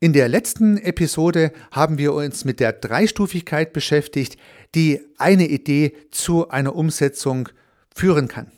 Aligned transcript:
In 0.00 0.12
der 0.12 0.28
letzten 0.28 0.78
Episode 0.78 1.50
haben 1.72 1.98
wir 1.98 2.14
uns 2.14 2.44
mit 2.44 2.60
der 2.60 2.72
Dreistufigkeit 2.72 3.72
beschäftigt, 3.72 4.36
die 4.76 5.00
eine 5.16 5.48
Idee 5.48 5.92
zu 6.12 6.50
einer 6.50 6.76
Umsetzung 6.76 7.48
führen 7.92 8.28
kann. 8.28 8.52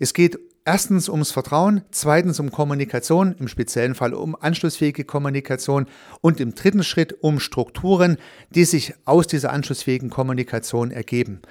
Es 0.00 0.14
geht 0.14 0.38
erstens 0.64 1.10
ums 1.10 1.32
Vertrauen, 1.32 1.82
zweitens 1.90 2.40
um 2.40 2.50
Kommunikation, 2.50 3.34
im 3.38 3.46
speziellen 3.46 3.94
Fall 3.94 4.14
um 4.14 4.34
anschlussfähige 4.34 5.04
Kommunikation 5.04 5.84
und 6.22 6.40
im 6.40 6.54
dritten 6.54 6.82
Schritt 6.82 7.14
um 7.22 7.40
Strukturen, 7.40 8.16
die 8.48 8.64
sich 8.64 8.94
aus 9.04 9.26
dieser 9.26 9.52
anschlussfähigen 9.52 10.08
Kommunikation 10.08 10.92
ergeben. 10.92 11.42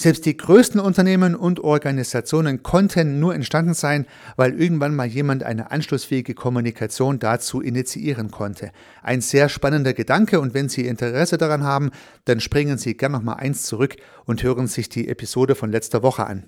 Selbst 0.00 0.26
die 0.26 0.36
größten 0.36 0.80
Unternehmen 0.80 1.34
und 1.34 1.58
Organisationen 1.58 2.62
konnten 2.62 3.18
nur 3.18 3.34
entstanden 3.34 3.74
sein, 3.74 4.06
weil 4.36 4.54
irgendwann 4.54 4.94
mal 4.94 5.08
jemand 5.08 5.42
eine 5.42 5.72
anschlussfähige 5.72 6.34
Kommunikation 6.34 7.18
dazu 7.18 7.60
initiieren 7.60 8.30
konnte. 8.30 8.70
Ein 9.02 9.22
sehr 9.22 9.48
spannender 9.48 9.94
Gedanke 9.94 10.38
und 10.38 10.54
wenn 10.54 10.68
Sie 10.68 10.86
Interesse 10.86 11.36
daran 11.36 11.64
haben, 11.64 11.90
dann 12.26 12.38
springen 12.38 12.78
Sie 12.78 12.96
gerne 12.96 13.16
noch 13.16 13.24
mal 13.24 13.32
eins 13.32 13.64
zurück 13.64 13.96
und 14.24 14.44
hören 14.44 14.68
sich 14.68 14.88
die 14.88 15.08
Episode 15.08 15.56
von 15.56 15.72
letzter 15.72 16.04
Woche 16.04 16.28
an. 16.28 16.44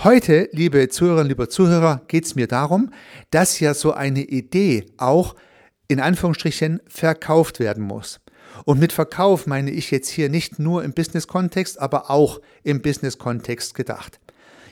Heute, 0.00 0.50
liebe 0.52 0.90
Zuhörerinnen, 0.90 1.30
lieber 1.30 1.48
Zuhörer, 1.48 2.02
geht 2.08 2.26
es 2.26 2.34
mir 2.34 2.46
darum, 2.46 2.90
dass 3.30 3.58
ja 3.58 3.72
so 3.72 3.94
eine 3.94 4.20
Idee 4.20 4.84
auch 4.98 5.34
in 5.88 5.98
Anführungsstrichen 5.98 6.82
verkauft 6.88 7.58
werden 7.58 7.84
muss. 7.84 8.20
Und 8.64 8.78
mit 8.78 8.92
Verkauf 8.92 9.46
meine 9.46 9.70
ich 9.70 9.90
jetzt 9.90 10.08
hier 10.08 10.28
nicht 10.28 10.58
nur 10.58 10.84
im 10.84 10.92
Business-Kontext, 10.92 11.80
aber 11.80 12.10
auch 12.10 12.40
im 12.62 12.82
Business-Kontext 12.82 13.74
gedacht. 13.74 14.20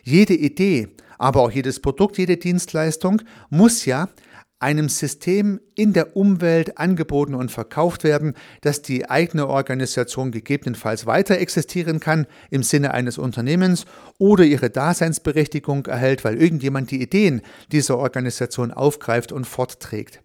Jede 0.02 0.34
Idee, 0.34 0.88
aber 1.18 1.40
auch 1.40 1.50
jedes 1.50 1.80
Produkt, 1.80 2.18
jede 2.18 2.36
Dienstleistung 2.36 3.22
muss 3.50 3.84
ja 3.84 4.08
einem 4.62 4.88
System 4.88 5.60
in 5.74 5.92
der 5.92 6.16
Umwelt 6.16 6.78
angeboten 6.78 7.34
und 7.34 7.50
verkauft 7.50 8.04
werden, 8.04 8.34
dass 8.60 8.80
die 8.80 9.10
eigene 9.10 9.48
Organisation 9.48 10.30
gegebenenfalls 10.30 11.04
weiter 11.04 11.38
existieren 11.38 11.98
kann 11.98 12.26
im 12.50 12.62
Sinne 12.62 12.94
eines 12.94 13.18
Unternehmens 13.18 13.86
oder 14.18 14.44
ihre 14.44 14.70
Daseinsberechtigung 14.70 15.86
erhält, 15.86 16.24
weil 16.24 16.40
irgendjemand 16.40 16.92
die 16.92 17.02
Ideen 17.02 17.42
dieser 17.72 17.98
Organisation 17.98 18.70
aufgreift 18.70 19.32
und 19.32 19.46
fortträgt. 19.46 20.20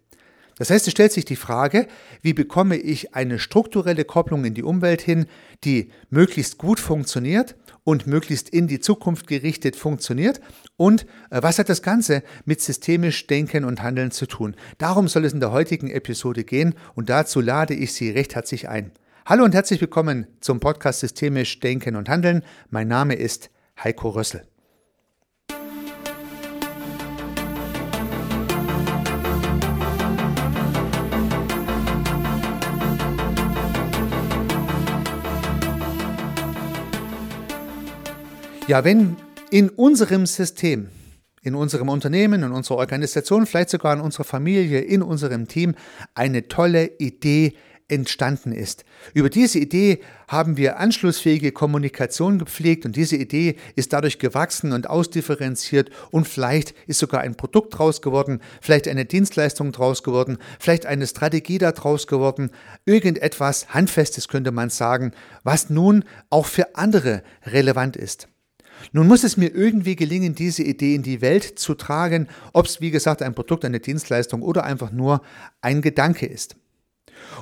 Das 0.58 0.70
heißt, 0.70 0.86
es 0.88 0.90
stellt 0.90 1.12
sich 1.12 1.24
die 1.24 1.36
Frage, 1.36 1.86
wie 2.20 2.32
bekomme 2.32 2.76
ich 2.76 3.14
eine 3.14 3.38
strukturelle 3.38 4.04
Kopplung 4.04 4.44
in 4.44 4.54
die 4.54 4.64
Umwelt 4.64 5.00
hin, 5.00 5.26
die 5.64 5.90
möglichst 6.10 6.58
gut 6.58 6.80
funktioniert 6.80 7.56
und 7.84 8.06
möglichst 8.06 8.48
in 8.48 8.66
die 8.66 8.80
Zukunft 8.80 9.28
gerichtet 9.28 9.76
funktioniert 9.76 10.40
und 10.76 11.06
äh, 11.30 11.42
was 11.42 11.58
hat 11.58 11.68
das 11.68 11.82
Ganze 11.82 12.22
mit 12.44 12.60
systemisch 12.60 13.26
Denken 13.28 13.64
und 13.64 13.82
Handeln 13.82 14.10
zu 14.10 14.26
tun? 14.26 14.56
Darum 14.78 15.08
soll 15.08 15.24
es 15.24 15.32
in 15.32 15.40
der 15.40 15.52
heutigen 15.52 15.90
Episode 15.90 16.44
gehen 16.44 16.74
und 16.94 17.08
dazu 17.08 17.40
lade 17.40 17.74
ich 17.74 17.92
Sie 17.92 18.10
recht 18.10 18.34
herzlich 18.34 18.68
ein. 18.68 18.90
Hallo 19.26 19.44
und 19.44 19.54
herzlich 19.54 19.80
willkommen 19.80 20.26
zum 20.40 20.58
Podcast 20.58 21.00
Systemisch 21.00 21.60
Denken 21.60 21.96
und 21.96 22.08
Handeln. 22.08 22.42
Mein 22.70 22.88
Name 22.88 23.14
ist 23.14 23.50
Heiko 23.82 24.10
Rössel. 24.10 24.42
Ja, 38.68 38.84
wenn 38.84 39.16
in 39.50 39.70
unserem 39.70 40.26
System, 40.26 40.88
in 41.40 41.54
unserem 41.54 41.88
Unternehmen, 41.88 42.42
in 42.42 42.52
unserer 42.52 42.76
Organisation, 42.76 43.46
vielleicht 43.46 43.70
sogar 43.70 43.94
in 43.94 44.02
unserer 44.02 44.24
Familie, 44.24 44.80
in 44.80 45.00
unserem 45.00 45.48
Team 45.48 45.74
eine 46.14 46.48
tolle 46.48 46.90
Idee 46.98 47.54
entstanden 47.88 48.52
ist. 48.52 48.84
Über 49.14 49.30
diese 49.30 49.58
Idee 49.58 50.00
haben 50.28 50.58
wir 50.58 50.78
anschlussfähige 50.78 51.50
Kommunikation 51.50 52.38
gepflegt 52.38 52.84
und 52.84 52.94
diese 52.94 53.16
Idee 53.16 53.56
ist 53.74 53.94
dadurch 53.94 54.18
gewachsen 54.18 54.74
und 54.74 54.90
ausdifferenziert 54.90 55.88
und 56.10 56.28
vielleicht 56.28 56.74
ist 56.86 56.98
sogar 56.98 57.22
ein 57.22 57.36
Produkt 57.36 57.78
draus 57.78 58.02
geworden, 58.02 58.42
vielleicht 58.60 58.86
eine 58.86 59.06
Dienstleistung 59.06 59.72
draus 59.72 60.02
geworden, 60.02 60.36
vielleicht 60.60 60.84
eine 60.84 61.06
Strategie 61.06 61.56
daraus 61.56 62.06
geworden, 62.06 62.50
irgendetwas 62.84 63.70
Handfestes 63.70 64.28
könnte 64.28 64.52
man 64.52 64.68
sagen, 64.68 65.12
was 65.42 65.70
nun 65.70 66.04
auch 66.28 66.44
für 66.44 66.76
andere 66.76 67.22
relevant 67.46 67.96
ist. 67.96 68.28
Nun 68.92 69.06
muss 69.06 69.24
es 69.24 69.36
mir 69.36 69.54
irgendwie 69.54 69.96
gelingen, 69.96 70.34
diese 70.34 70.62
Idee 70.62 70.94
in 70.94 71.02
die 71.02 71.20
Welt 71.20 71.58
zu 71.58 71.74
tragen, 71.74 72.28
ob 72.52 72.66
es 72.66 72.80
wie 72.80 72.90
gesagt 72.90 73.22
ein 73.22 73.34
Produkt, 73.34 73.64
eine 73.64 73.80
Dienstleistung 73.80 74.42
oder 74.42 74.64
einfach 74.64 74.92
nur 74.92 75.22
ein 75.60 75.82
Gedanke 75.82 76.26
ist. 76.26 76.56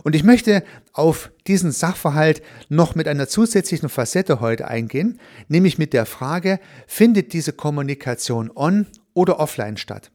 Und 0.05 0.15
ich 0.15 0.25
möchte 0.25 0.65
auf 0.93 1.31
diesen 1.47 1.73
Sachverhalt 1.73 2.43
noch 2.69 2.95
mit 2.95 3.09
einer 3.09 3.29
zusätzlichen 3.29 3.89
Facette 3.89 4.41
heute 4.41 4.69
eingehen, 4.69 5.21
nämlich 5.49 5.79
mit 5.79 5.93
der 5.93 6.07
Frage, 6.07 6.61
findet 6.87 7.33
diese 7.33 7.53
Kommunikation 7.53 8.51
on 8.55 8.87
oder 9.15 9.39
offline 9.39 9.77
statt? 9.77 10.11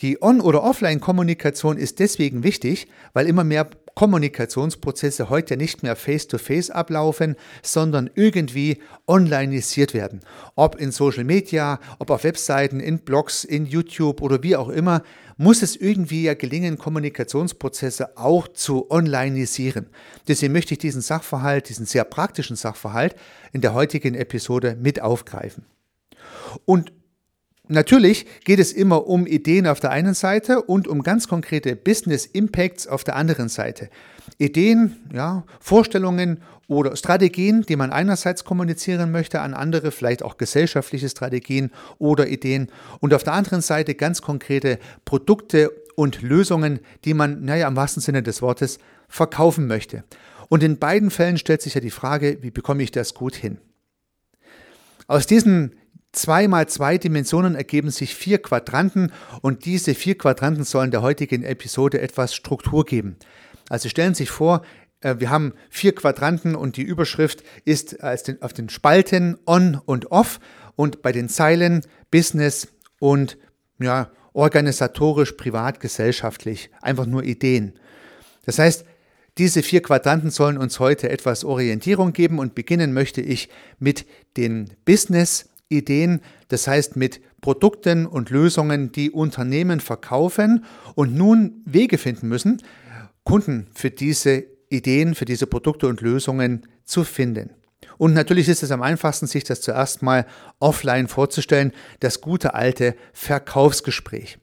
Die 0.00 0.22
On- 0.22 0.40
oder 0.40 0.62
Offline-Kommunikation 0.62 1.76
ist 1.76 1.98
deswegen 1.98 2.44
wichtig, 2.44 2.86
weil 3.14 3.26
immer 3.26 3.42
mehr 3.42 3.68
Kommunikationsprozesse 3.98 5.28
heute 5.28 5.56
nicht 5.56 5.82
mehr 5.82 5.96
face-to-face 5.96 6.70
-face 6.70 6.72
ablaufen, 6.72 7.34
sondern 7.64 8.08
irgendwie 8.14 8.78
onlineisiert 9.08 9.92
werden. 9.92 10.20
Ob 10.54 10.80
in 10.80 10.92
Social 10.92 11.24
Media, 11.24 11.80
ob 11.98 12.10
auf 12.10 12.22
Webseiten, 12.22 12.78
in 12.78 13.00
Blogs, 13.00 13.42
in 13.42 13.66
YouTube 13.66 14.22
oder 14.22 14.44
wie 14.44 14.54
auch 14.54 14.68
immer, 14.68 15.02
muss 15.36 15.62
es 15.62 15.74
irgendwie 15.74 16.22
ja 16.22 16.34
gelingen, 16.34 16.78
Kommunikationsprozesse 16.78 18.16
auch 18.16 18.46
zu 18.46 18.88
onlineisieren. 18.88 19.88
Deswegen 20.28 20.52
möchte 20.52 20.74
ich 20.74 20.78
diesen 20.78 21.02
Sachverhalt, 21.02 21.68
diesen 21.68 21.86
sehr 21.86 22.04
praktischen 22.04 22.54
Sachverhalt 22.54 23.16
in 23.52 23.62
der 23.62 23.74
heutigen 23.74 24.14
Episode 24.14 24.76
mit 24.80 25.02
aufgreifen. 25.02 25.64
Und 26.64 26.92
Natürlich 27.68 28.26
geht 28.44 28.58
es 28.58 28.72
immer 28.72 29.06
um 29.06 29.26
Ideen 29.26 29.66
auf 29.66 29.78
der 29.78 29.90
einen 29.90 30.14
Seite 30.14 30.62
und 30.62 30.88
um 30.88 31.02
ganz 31.02 31.28
konkrete 31.28 31.76
Business 31.76 32.24
Impacts 32.26 32.86
auf 32.86 33.04
der 33.04 33.16
anderen 33.16 33.48
Seite. 33.48 33.90
Ideen, 34.38 34.96
ja, 35.12 35.44
Vorstellungen 35.60 36.40
oder 36.66 36.96
Strategien, 36.96 37.62
die 37.62 37.76
man 37.76 37.92
einerseits 37.92 38.44
kommunizieren 38.44 39.10
möchte 39.10 39.40
an 39.40 39.54
andere, 39.54 39.90
vielleicht 39.90 40.22
auch 40.22 40.36
gesellschaftliche 40.36 41.08
Strategien 41.08 41.70
oder 41.98 42.28
Ideen 42.28 42.68
und 43.00 43.12
auf 43.14 43.24
der 43.24 43.34
anderen 43.34 43.62
Seite 43.62 43.94
ganz 43.94 44.22
konkrete 44.22 44.78
Produkte 45.04 45.70
und 45.96 46.22
Lösungen, 46.22 46.80
die 47.04 47.14
man, 47.14 47.44
naja, 47.44 47.68
im 47.68 47.76
wahrsten 47.76 48.02
Sinne 48.02 48.22
des 48.22 48.40
Wortes 48.40 48.78
verkaufen 49.08 49.66
möchte. 49.66 50.04
Und 50.48 50.62
in 50.62 50.78
beiden 50.78 51.10
Fällen 51.10 51.38
stellt 51.38 51.60
sich 51.60 51.74
ja 51.74 51.80
die 51.80 51.90
Frage, 51.90 52.38
wie 52.42 52.50
bekomme 52.50 52.82
ich 52.82 52.90
das 52.90 53.14
gut 53.14 53.34
hin? 53.34 53.58
Aus 55.06 55.26
diesen 55.26 55.74
Zwei 56.12 56.48
mal 56.48 56.68
zwei 56.68 56.96
Dimensionen 56.96 57.54
ergeben 57.54 57.90
sich 57.90 58.14
vier 58.14 58.40
Quadranten 58.40 59.12
und 59.42 59.66
diese 59.66 59.94
vier 59.94 60.16
Quadranten 60.16 60.64
sollen 60.64 60.90
der 60.90 61.02
heutigen 61.02 61.44
Episode 61.44 62.00
etwas 62.00 62.34
Struktur 62.34 62.84
geben. 62.84 63.16
Also 63.68 63.88
stellen 63.88 64.14
Sie 64.14 64.24
sich 64.24 64.30
vor, 64.30 64.62
äh, 65.00 65.16
wir 65.18 65.30
haben 65.30 65.52
vier 65.68 65.94
Quadranten 65.94 66.54
und 66.54 66.76
die 66.76 66.82
Überschrift 66.82 67.42
ist 67.64 68.02
auf 68.02 68.52
den 68.52 68.68
Spalten 68.68 69.38
On 69.46 69.80
und 69.84 70.10
Off 70.10 70.40
und 70.76 71.02
bei 71.02 71.12
den 71.12 71.28
Zeilen 71.28 71.82
Business 72.10 72.68
und 72.98 73.36
ja, 73.78 74.10
organisatorisch, 74.32 75.32
privat, 75.32 75.80
gesellschaftlich, 75.80 76.70
einfach 76.80 77.06
nur 77.06 77.22
Ideen. 77.24 77.78
Das 78.44 78.58
heißt, 78.58 78.84
diese 79.36 79.62
vier 79.62 79.82
Quadranten 79.82 80.30
sollen 80.30 80.58
uns 80.58 80.80
heute 80.80 81.10
etwas 81.10 81.44
Orientierung 81.44 82.12
geben 82.12 82.38
und 82.38 82.54
beginnen 82.54 82.92
möchte 82.92 83.20
ich 83.20 83.48
mit 83.78 84.06
den 84.36 84.74
Business, 84.84 85.48
Ideen, 85.68 86.20
das 86.48 86.66
heißt 86.66 86.96
mit 86.96 87.20
Produkten 87.40 88.06
und 88.06 88.30
Lösungen, 88.30 88.92
die 88.92 89.10
Unternehmen 89.10 89.80
verkaufen 89.80 90.64
und 90.94 91.14
nun 91.14 91.62
Wege 91.64 91.98
finden 91.98 92.28
müssen, 92.28 92.62
Kunden 93.24 93.68
für 93.74 93.90
diese 93.90 94.44
Ideen, 94.70 95.14
für 95.14 95.24
diese 95.24 95.46
Produkte 95.46 95.86
und 95.86 96.00
Lösungen 96.00 96.66
zu 96.84 97.04
finden. 97.04 97.50
Und 97.96 98.14
natürlich 98.14 98.48
ist 98.48 98.62
es 98.62 98.70
am 98.70 98.82
einfachsten, 98.82 99.26
sich 99.26 99.44
das 99.44 99.60
zuerst 99.60 100.02
mal 100.02 100.26
offline 100.60 101.08
vorzustellen, 101.08 101.72
das 102.00 102.20
gute 102.20 102.54
alte 102.54 102.94
Verkaufsgespräch. 103.12 104.38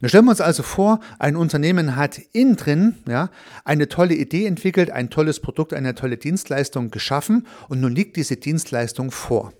Nun 0.00 0.08
stellen 0.08 0.24
wir 0.24 0.30
uns 0.30 0.40
also 0.40 0.62
vor, 0.62 1.00
ein 1.18 1.36
Unternehmen 1.36 1.96
hat 1.96 2.20
innen 2.32 2.56
drin 2.56 2.96
ja, 3.06 3.30
eine 3.64 3.88
tolle 3.88 4.14
Idee 4.14 4.46
entwickelt, 4.46 4.90
ein 4.90 5.10
tolles 5.10 5.40
Produkt, 5.40 5.72
eine 5.72 5.94
tolle 5.94 6.16
Dienstleistung 6.16 6.90
geschaffen 6.90 7.46
und 7.68 7.80
nun 7.80 7.94
liegt 7.94 8.16
diese 8.16 8.36
Dienstleistung 8.36 9.10
vor. 9.10 9.52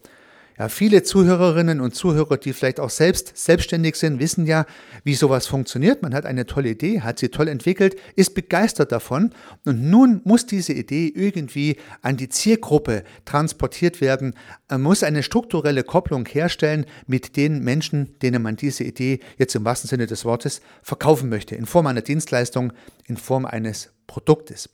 Ja, 0.59 0.71
viele 0.71 1.03
Zuhörerinnen 1.03 1.81
und 1.81 1.95
Zuhörer, 1.95 2.39
die 2.39 2.55
vielleicht 2.55 2.81
auch 2.81 2.89
selbst 2.89 3.37
selbstständig 3.37 3.97
sind, 3.97 4.21
wissen 4.21 4.47
ja, 4.47 4.65
wie 5.05 5.15
sowas 5.15 5.47
funktioniert. 5.47 6.01
Man 6.01 6.15
hat 6.15 6.25
eine 6.25 6.47
tolle 6.47 6.71
Idee, 6.71 7.03
hat 7.03 7.19
sie 7.19 7.29
toll 7.29 7.49
entwickelt, 7.49 7.97
ist 8.15 8.35
begeistert 8.35 8.91
davon 8.91 9.35
und 9.67 9.83
nun 9.83 10.23
muss 10.25 10.47
diese 10.47 10.73
Idee 10.73 11.13
irgendwie 11.15 11.77
an 12.01 12.17
die 12.17 12.31
Zielgruppe 12.31 13.05
transportiert 13.27 14.01
werden, 14.01 14.35
man 14.69 14.83
muss 14.83 15.03
eine 15.03 15.23
strukturelle 15.23 15.85
Kopplung 15.85 16.27
herstellen 16.27 16.87
mit 17.07 17.37
den 17.37 17.61
Menschen, 17.63 18.19
denen 18.21 18.43
man 18.43 18.57
diese 18.57 18.83
Idee 18.85 19.21
jetzt 19.39 19.55
im 19.55 19.65
wahrsten 19.65 19.89
Sinne 19.89 20.07
des 20.07 20.25
Wortes 20.25 20.61
verkaufen 20.83 21.29
möchte, 21.29 21.55
in 21.55 21.67
Form 21.67 21.87
einer 21.87 22.03
Dienstleistung, 22.03 22.73
in 23.07 23.17
Form 23.17 23.45
eines 23.45 23.91
Produktes. 24.07 24.71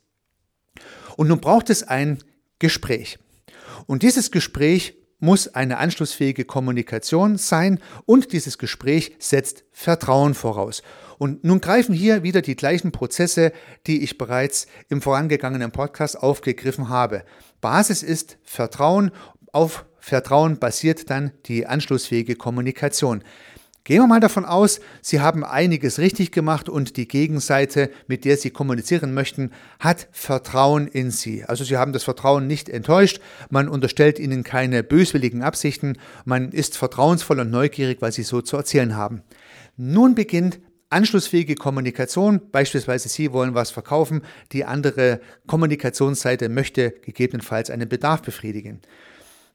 Und 1.17 1.27
nun 1.27 1.41
braucht 1.41 1.69
es 1.69 1.83
ein 1.83 2.19
Gespräch. 2.57 3.19
Und 3.85 4.01
dieses 4.01 4.31
Gespräch 4.31 4.95
muss 5.23 5.47
eine 5.47 5.77
anschlussfähige 5.77 6.43
Kommunikation 6.43 7.37
sein 7.37 7.79
und 8.05 8.33
dieses 8.33 8.57
Gespräch 8.57 9.15
setzt 9.19 9.63
Vertrauen 9.71 10.33
voraus. 10.33 10.83
Und 11.17 11.45
nun 11.45 11.61
greifen 11.61 11.95
hier 11.95 12.23
wieder 12.23 12.41
die 12.41 12.57
gleichen 12.57 12.91
Prozesse, 12.91 13.53
die 13.87 14.03
ich 14.03 14.17
bereits 14.17 14.67
im 14.89 15.01
vorangegangenen 15.01 15.71
Podcast 15.71 16.21
aufgegriffen 16.21 16.89
habe. 16.89 17.23
Basis 17.61 18.03
ist 18.03 18.37
Vertrauen, 18.43 19.11
auf 19.53 19.85
Vertrauen 19.97 20.59
basiert 20.59 21.09
dann 21.09 21.31
die 21.45 21.67
anschlussfähige 21.67 22.35
Kommunikation. 22.35 23.23
Gehen 23.85 24.01
wir 24.01 24.07
mal 24.07 24.21
davon 24.21 24.45
aus, 24.45 24.79
Sie 25.01 25.19
haben 25.19 25.43
einiges 25.43 25.99
richtig 25.99 26.31
gemacht 26.31 26.69
und 26.69 26.95
die 26.95 27.05
Gegenseite, 27.05 27.89
mit 28.07 28.23
der 28.23 28.37
Sie 28.37 28.49
kommunizieren 28.49 29.13
möchten, 29.13 29.51
hat 29.77 30.07
Vertrauen 30.13 30.87
in 30.87 31.11
Sie. 31.11 31.43
Also 31.43 31.65
Sie 31.65 31.75
haben 31.75 31.91
das 31.91 32.05
Vertrauen 32.05 32.47
nicht 32.47 32.69
enttäuscht, 32.69 33.19
man 33.49 33.67
unterstellt 33.67 34.19
Ihnen 34.19 34.43
keine 34.43 34.83
böswilligen 34.83 35.41
Absichten, 35.43 35.97
man 36.23 36.53
ist 36.53 36.77
vertrauensvoll 36.77 37.41
und 37.41 37.51
neugierig, 37.51 37.97
was 38.01 38.15
Sie 38.15 38.23
so 38.23 38.41
zu 38.41 38.55
erzählen 38.55 38.95
haben. 38.95 39.21
Nun 39.75 40.15
beginnt 40.15 40.61
anschlussfähige 40.89 41.55
Kommunikation, 41.55 42.39
beispielsweise 42.53 43.09
Sie 43.09 43.33
wollen 43.33 43.53
was 43.53 43.71
verkaufen, 43.71 44.21
die 44.53 44.63
andere 44.63 45.19
Kommunikationsseite 45.45 46.47
möchte 46.47 46.91
gegebenenfalls 46.91 47.69
einen 47.69 47.89
Bedarf 47.89 48.21
befriedigen. 48.21 48.79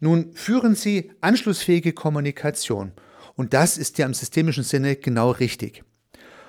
Nun 0.00 0.34
führen 0.34 0.74
Sie 0.74 1.12
anschlussfähige 1.22 1.94
Kommunikation. 1.94 2.92
Und 3.38 3.54
das 3.54 3.78
ist 3.78 3.98
ja 3.98 4.06
im 4.06 4.14
systemischen 4.14 4.64
Sinne 4.64 4.96
genau 4.96 5.30
richtig. 5.30 5.84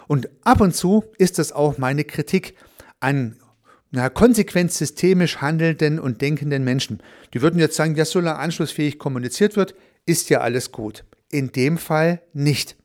Und 0.07 0.27
ab 0.41 0.59
und 0.59 0.75
zu 0.75 1.03
ist 1.19 1.37
das 1.37 1.51
auch 1.51 1.77
meine 1.77 2.03
Kritik 2.03 2.55
an 2.99 3.37
na, 3.91 4.09
konsequent 4.09 4.71
systemisch 4.71 5.37
handelnden 5.37 5.99
und 5.99 6.23
denkenden 6.23 6.63
Menschen. 6.63 7.03
Die 7.33 7.43
würden 7.43 7.59
jetzt 7.59 7.75
sagen, 7.75 7.95
ja, 7.95 8.05
solange 8.05 8.39
anschlussfähig 8.39 8.97
kommuniziert 8.97 9.55
wird, 9.55 9.75
ist 10.07 10.31
ja 10.31 10.41
alles 10.41 10.71
gut. 10.71 11.05
In 11.29 11.51
dem 11.51 11.77
Fall 11.77 12.23
nicht. 12.33 12.75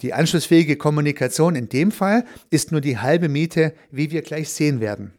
Die 0.00 0.12
anschlussfähige 0.12 0.76
Kommunikation 0.76 1.56
in 1.56 1.68
dem 1.68 1.90
Fall 1.90 2.24
ist 2.50 2.70
nur 2.70 2.80
die 2.80 2.98
halbe 2.98 3.28
Miete, 3.28 3.74
wie 3.90 4.12
wir 4.12 4.22
gleich 4.22 4.48
sehen 4.50 4.78
werden. 4.78 5.12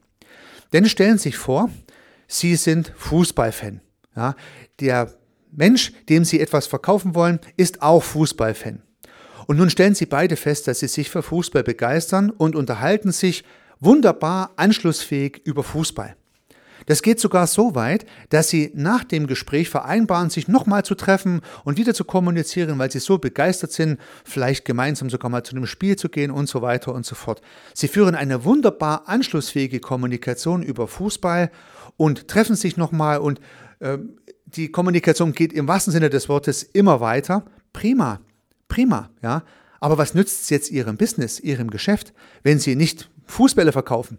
Denn 0.71 0.85
stellen 0.87 1.17
Sie 1.17 1.23
sich 1.23 1.37
vor, 1.37 1.69
Sie 2.27 2.55
sind 2.55 2.93
Fußballfan. 2.95 3.81
Ja, 4.15 4.37
der 4.79 5.13
Mensch, 5.55 5.93
dem 6.09 6.25
Sie 6.25 6.39
etwas 6.39 6.67
verkaufen 6.67 7.15
wollen, 7.15 7.39
ist 7.57 7.81
auch 7.81 8.03
Fußballfan. 8.03 8.81
Und 9.47 9.57
nun 9.57 9.69
stellen 9.69 9.95
Sie 9.95 10.05
beide 10.05 10.35
fest, 10.35 10.67
dass 10.67 10.79
Sie 10.79 10.87
sich 10.87 11.09
für 11.09 11.23
Fußball 11.23 11.63
begeistern 11.63 12.29
und 12.29 12.55
unterhalten 12.55 13.11
sich 13.11 13.43
wunderbar 13.79 14.51
anschlussfähig 14.55 15.41
über 15.45 15.63
Fußball. 15.63 16.15
Das 16.87 17.01
geht 17.01 17.19
sogar 17.19 17.47
so 17.47 17.73
weit, 17.73 18.05
dass 18.29 18.49
Sie 18.49 18.71
nach 18.75 19.03
dem 19.03 19.27
Gespräch 19.27 19.69
vereinbaren, 19.69 20.29
sich 20.29 20.47
nochmal 20.47 20.83
zu 20.83 20.93
treffen 20.93 21.41
und 21.63 21.77
wieder 21.77 21.93
zu 21.93 22.03
kommunizieren, 22.03 22.77
weil 22.77 22.91
Sie 22.91 22.99
so 22.99 23.17
begeistert 23.17 23.71
sind, 23.71 23.99
vielleicht 24.23 24.65
gemeinsam 24.65 25.09
sogar 25.09 25.31
mal 25.31 25.43
zu 25.43 25.55
einem 25.55 25.65
Spiel 25.65 25.95
zu 25.95 26.09
gehen 26.09 26.31
und 26.31 26.47
so 26.47 26.61
weiter 26.61 26.93
und 26.93 27.05
so 27.05 27.15
fort. 27.15 27.41
Sie 27.73 27.87
führen 27.87 28.13
eine 28.13 28.43
wunderbar 28.43 29.07
anschlussfähige 29.07 29.79
Kommunikation 29.79 30.61
über 30.61 30.87
Fußball 30.87 31.49
und 31.97 32.27
treffen 32.27 32.55
sich 32.55 32.77
nochmal 32.77 33.19
und 33.19 33.39
äh, 33.79 33.97
die 34.55 34.71
Kommunikation 34.71 35.33
geht 35.33 35.53
im 35.53 35.67
wahrsten 35.67 35.91
Sinne 35.93 36.09
des 36.09 36.29
Wortes 36.29 36.63
immer 36.63 36.99
weiter. 37.01 37.45
Prima, 37.73 38.21
prima, 38.67 39.09
ja. 39.21 39.43
Aber 39.79 39.97
was 39.97 40.13
nützt 40.13 40.43
es 40.43 40.49
jetzt 40.49 40.71
Ihrem 40.71 40.97
Business, 40.97 41.39
Ihrem 41.39 41.69
Geschäft, 41.69 42.13
wenn 42.43 42.59
Sie 42.59 42.75
nicht 42.75 43.09
Fußbälle 43.25 43.71
verkaufen? 43.71 44.17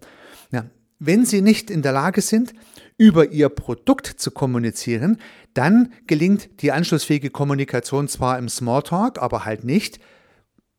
Ja, 0.53 0.67
wenn 0.99 1.25
Sie 1.25 1.43
nicht 1.43 1.71
in 1.71 1.83
der 1.83 1.93
Lage 1.93 2.21
sind, 2.21 2.53
über 2.99 3.31
Ihr 3.31 3.49
Produkt 3.49 4.07
zu 4.07 4.31
kommunizieren, 4.31 5.19
dann 5.55 5.93
gelingt 6.07 6.63
die 6.63 6.73
anschlussfähige 6.73 7.31
Kommunikation 7.31 8.09
zwar 8.09 8.39
im 8.39 8.49
Smalltalk, 8.49 9.21
aber 9.21 9.45
halt 9.45 9.65
nicht 9.65 9.99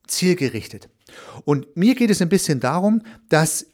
zielgerichtet. 0.07 0.89
Und 1.45 1.75
mir 1.75 1.95
geht 1.95 2.09
es 2.09 2.21
ein 2.21 2.29
bisschen 2.29 2.59
darum, 2.59 3.01
dass 3.29 3.67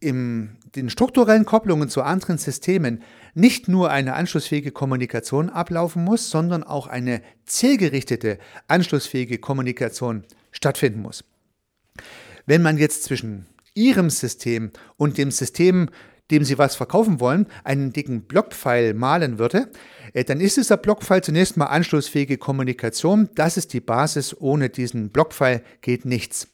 in 0.00 0.56
den 0.74 0.88
strukturellen 0.88 1.44
Kopplungen 1.44 1.88
zu 1.88 2.02
anderen 2.02 2.38
Systemen 2.38 3.02
nicht 3.34 3.68
nur 3.68 3.90
eine 3.90 4.14
anschlussfähige 4.14 4.72
Kommunikation 4.72 5.50
ablaufen 5.50 6.04
muss, 6.04 6.30
sondern 6.30 6.62
auch 6.62 6.86
eine 6.86 7.22
zielgerichtete 7.44 8.38
anschlussfähige 8.68 9.38
Kommunikation 9.38 10.24
stattfinden 10.52 11.02
muss. 11.02 11.24
Wenn 12.46 12.62
man 12.62 12.78
jetzt 12.78 13.04
zwischen 13.04 13.46
Ihrem 13.74 14.10
System 14.10 14.70
und 14.96 15.18
dem 15.18 15.30
System, 15.30 15.88
dem 16.30 16.44
Sie 16.44 16.58
was 16.58 16.76
verkaufen 16.76 17.20
wollen, 17.20 17.46
einen 17.64 17.92
dicken 17.92 18.22
Blockpfeil 18.22 18.94
malen 18.94 19.38
würde, 19.38 19.70
äh, 20.12 20.24
dann 20.24 20.40
ist 20.40 20.56
dieser 20.56 20.76
Blockpfeil 20.76 21.22
zunächst 21.22 21.56
mal 21.56 21.66
anschlussfähige 21.66 22.38
Kommunikation. 22.38 23.28
Das 23.34 23.56
ist 23.56 23.72
die 23.72 23.80
Basis. 23.80 24.36
Ohne 24.38 24.68
diesen 24.70 25.10
Blockpfeil 25.10 25.62
geht 25.80 26.04
nichts. 26.04 26.48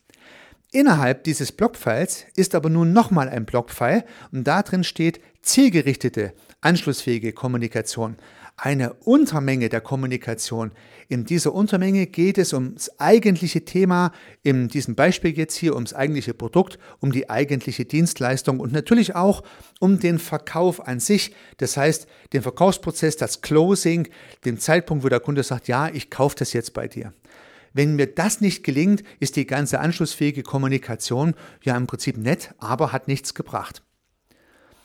Innerhalb 0.73 1.25
dieses 1.25 1.53
Blockpfeils 1.53 2.27
ist 2.35 2.55
aber 2.55 2.69
nun 2.69 2.93
nochmal 2.93 3.29
ein 3.29 3.47
Blockpfeil 3.47 4.05
und 4.33 4.45
da 4.45 4.63
drin 4.63 4.85
steht 4.85 5.21
zielgerichtete, 5.43 6.35
anschlussfähige 6.67 7.33
Kommunikation. 7.33 8.17
Eine 8.57 8.95
Untermenge 8.95 9.69
der 9.69 9.81
Kommunikation. 9.81 10.73
In 11.09 11.25
dieser 11.25 11.55
Untermenge 11.55 12.07
geht 12.07 12.39
es 12.39 12.53
ums 12.53 12.91
eigentliche 12.99 13.65
Thema, 13.65 14.11
in 14.43 14.67
diesem 14.67 14.97
Beispiel 14.97 15.37
jetzt 15.37 15.55
hier 15.55 15.75
ums 15.75 15.95
eigentliche 15.95 16.35
Produkt, 16.35 16.79
um 16.99 17.13
die 17.13 17.31
eigentliche 17.31 17.85
Dienstleistung 17.85 18.59
und 18.59 18.73
natürlich 18.73 19.15
auch 19.15 19.45
um 19.79 20.01
den 20.01 20.19
Verkauf 20.19 20.89
an 20.89 20.99
sich. 20.99 21.35
Das 21.59 21.77
heißt, 21.77 22.09
den 22.33 22.43
Verkaufsprozess, 22.43 23.17
das 23.17 23.43
Closing, 23.43 24.09
den 24.45 24.59
Zeitpunkt, 24.59 25.05
wo 25.05 25.09
der 25.09 25.21
Kunde 25.21 25.45
sagt, 25.45 25.69
ja, 25.69 25.89
ich 25.89 26.11
kaufe 26.11 26.35
das 26.37 26.53
jetzt 26.53 26.73
bei 26.73 26.89
dir. 26.89 27.13
Wenn 27.75 27.95
mir 27.95 28.07
das 28.07 28.41
nicht 28.41 28.65
gelingt, 28.65 29.05
ist 29.21 29.37
die 29.37 29.47
ganze 29.47 29.79
anschlussfähige 29.79 30.43
Kommunikation 30.43 31.35
ja 31.63 31.77
im 31.77 31.87
Prinzip 31.87 32.17
nett, 32.17 32.55
aber 32.59 32.91
hat 32.91 33.07
nichts 33.07 33.35
gebracht. 33.35 33.83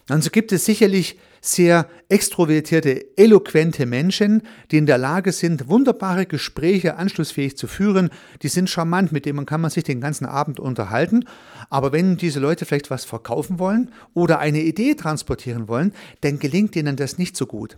Und 0.09 0.23
so 0.23 0.29
gibt 0.29 0.51
es 0.51 0.65
sicherlich 0.65 1.17
sehr 1.41 1.87
extrovertierte, 2.07 3.17
eloquente 3.17 3.85
Menschen, 3.87 4.43
die 4.69 4.77
in 4.77 4.85
der 4.85 4.99
Lage 4.99 5.31
sind, 5.31 5.67
wunderbare 5.67 6.27
Gespräche 6.27 6.95
anschlussfähig 6.97 7.57
zu 7.57 7.67
führen. 7.67 8.11
Die 8.43 8.47
sind 8.47 8.69
charmant, 8.69 9.11
mit 9.11 9.25
denen 9.25 9.47
kann 9.47 9.61
man 9.61 9.71
sich 9.71 9.83
den 9.83 10.01
ganzen 10.01 10.25
Abend 10.25 10.59
unterhalten. 10.59 11.25
Aber 11.69 11.91
wenn 11.91 12.15
diese 12.15 12.39
Leute 12.39 12.65
vielleicht 12.65 12.91
was 12.91 13.05
verkaufen 13.05 13.57
wollen 13.57 13.91
oder 14.13 14.39
eine 14.39 14.61
Idee 14.61 14.93
transportieren 14.93 15.67
wollen, 15.67 15.93
dann 16.21 16.39
gelingt 16.39 16.75
ihnen 16.75 16.95
das 16.95 17.17
nicht 17.17 17.35
so 17.35 17.47
gut. 17.47 17.77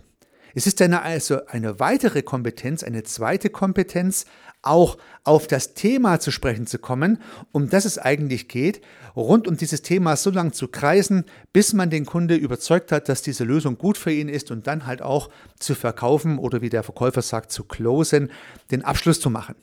Es 0.54 0.68
ist 0.68 0.80
eine, 0.80 1.02
also 1.02 1.44
eine 1.46 1.80
weitere 1.80 2.22
Kompetenz, 2.22 2.84
eine 2.84 3.02
zweite 3.02 3.50
Kompetenz, 3.50 4.24
auch 4.62 4.96
auf 5.24 5.46
das 5.46 5.74
Thema 5.74 6.20
zu 6.20 6.30
sprechen 6.30 6.66
zu 6.66 6.78
kommen, 6.78 7.18
um 7.52 7.68
das 7.68 7.84
es 7.84 7.98
eigentlich 7.98 8.48
geht, 8.48 8.80
rund 9.16 9.46
um 9.48 9.56
dieses 9.56 9.82
Thema 9.82 10.16
so 10.16 10.30
lange 10.30 10.52
zu 10.52 10.68
kreisen, 10.68 11.24
bis 11.52 11.72
man 11.72 11.90
den 11.90 12.06
Kunde 12.06 12.36
überzeugt 12.36 12.92
hat, 12.92 13.08
dass 13.08 13.22
diese 13.22 13.44
Lösung 13.44 13.78
gut 13.78 13.98
für 13.98 14.12
ihn 14.12 14.28
ist 14.28 14.50
und 14.50 14.66
dann 14.66 14.86
halt 14.86 15.02
auch 15.02 15.28
zu 15.58 15.74
verkaufen 15.74 16.38
oder 16.38 16.62
wie 16.62 16.70
der 16.70 16.82
Verkäufer 16.82 17.22
sagt, 17.22 17.52
zu 17.52 17.64
closen, 17.64 18.30
den 18.70 18.84
Abschluss 18.84 19.20
zu 19.20 19.30
machen. 19.30 19.56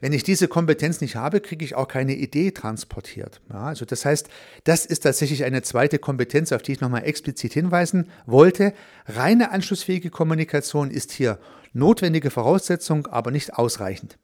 Wenn 0.00 0.12
ich 0.12 0.22
diese 0.22 0.48
Kompetenz 0.48 1.00
nicht 1.00 1.16
habe, 1.16 1.40
kriege 1.40 1.64
ich 1.64 1.74
auch 1.74 1.88
keine 1.88 2.14
Idee 2.14 2.50
transportiert. 2.50 3.40
Ja, 3.50 3.64
also 3.64 3.84
das 3.84 4.04
heißt, 4.04 4.28
das 4.64 4.84
ist 4.86 5.00
tatsächlich 5.00 5.44
eine 5.44 5.62
zweite 5.62 5.98
Kompetenz, 5.98 6.52
auf 6.52 6.62
die 6.62 6.72
ich 6.72 6.80
nochmal 6.80 7.04
explizit 7.04 7.52
hinweisen 7.52 8.10
wollte. 8.26 8.74
Reine 9.06 9.50
anschlussfähige 9.50 10.10
Kommunikation 10.10 10.90
ist 10.90 11.12
hier 11.12 11.38
notwendige 11.72 12.30
Voraussetzung, 12.30 13.06
aber 13.06 13.30
nicht 13.30 13.54
ausreichend. 13.54 14.18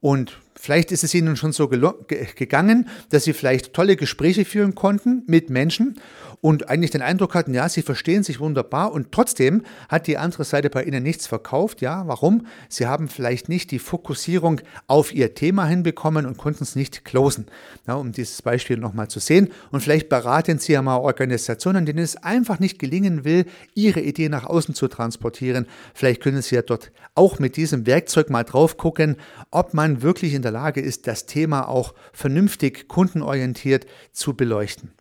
Und 0.00 0.40
Vielleicht 0.56 0.92
ist 0.92 1.04
es 1.04 1.12
Ihnen 1.12 1.36
schon 1.36 1.52
so 1.52 1.68
gegangen, 1.68 2.88
dass 3.10 3.24
Sie 3.24 3.34
vielleicht 3.34 3.74
tolle 3.74 3.96
Gespräche 3.96 4.46
führen 4.46 4.74
konnten 4.74 5.22
mit 5.26 5.50
Menschen 5.50 6.00
und 6.44 6.68
eigentlich 6.68 6.90
den 6.90 7.00
Eindruck 7.00 7.34
hatten, 7.34 7.54
ja, 7.54 7.70
Sie 7.70 7.80
verstehen 7.80 8.22
sich 8.22 8.38
wunderbar 8.38 8.92
und 8.92 9.12
trotzdem 9.12 9.62
hat 9.88 10.06
die 10.06 10.18
andere 10.18 10.44
Seite 10.44 10.68
bei 10.68 10.84
Ihnen 10.84 11.02
nichts 11.02 11.26
verkauft. 11.26 11.80
Ja, 11.80 12.06
warum? 12.06 12.46
Sie 12.68 12.86
haben 12.86 13.08
vielleicht 13.08 13.48
nicht 13.48 13.70
die 13.70 13.78
Fokussierung 13.78 14.60
auf 14.86 15.14
Ihr 15.14 15.34
Thema 15.34 15.64
hinbekommen 15.64 16.26
und 16.26 16.36
konnten 16.36 16.62
es 16.64 16.76
nicht 16.76 17.06
closen. 17.06 17.46
Ja, 17.86 17.94
um 17.94 18.12
dieses 18.12 18.42
Beispiel 18.42 18.76
nochmal 18.76 19.08
zu 19.08 19.20
sehen. 19.20 19.48
Und 19.70 19.80
vielleicht 19.80 20.10
beraten 20.10 20.58
Sie 20.58 20.74
ja 20.74 20.82
mal 20.82 20.98
Organisationen, 20.98 21.86
denen 21.86 22.04
es 22.04 22.16
einfach 22.16 22.58
nicht 22.58 22.78
gelingen 22.78 23.24
will, 23.24 23.46
ihre 23.72 24.02
Idee 24.02 24.28
nach 24.28 24.44
außen 24.44 24.74
zu 24.74 24.86
transportieren. 24.88 25.66
Vielleicht 25.94 26.22
können 26.22 26.42
Sie 26.42 26.56
ja 26.56 26.60
dort 26.60 26.92
auch 27.14 27.38
mit 27.38 27.56
diesem 27.56 27.86
Werkzeug 27.86 28.28
mal 28.28 28.44
drauf 28.44 28.76
gucken, 28.76 29.16
ob 29.50 29.72
man 29.72 30.02
wirklich 30.02 30.34
in 30.34 30.42
der 30.42 30.52
Lage 30.52 30.82
ist, 30.82 31.06
das 31.06 31.24
Thema 31.24 31.70
auch 31.70 31.94
vernünftig 32.12 32.86
kundenorientiert 32.86 33.86
zu 34.12 34.34
beleuchten. 34.34 34.92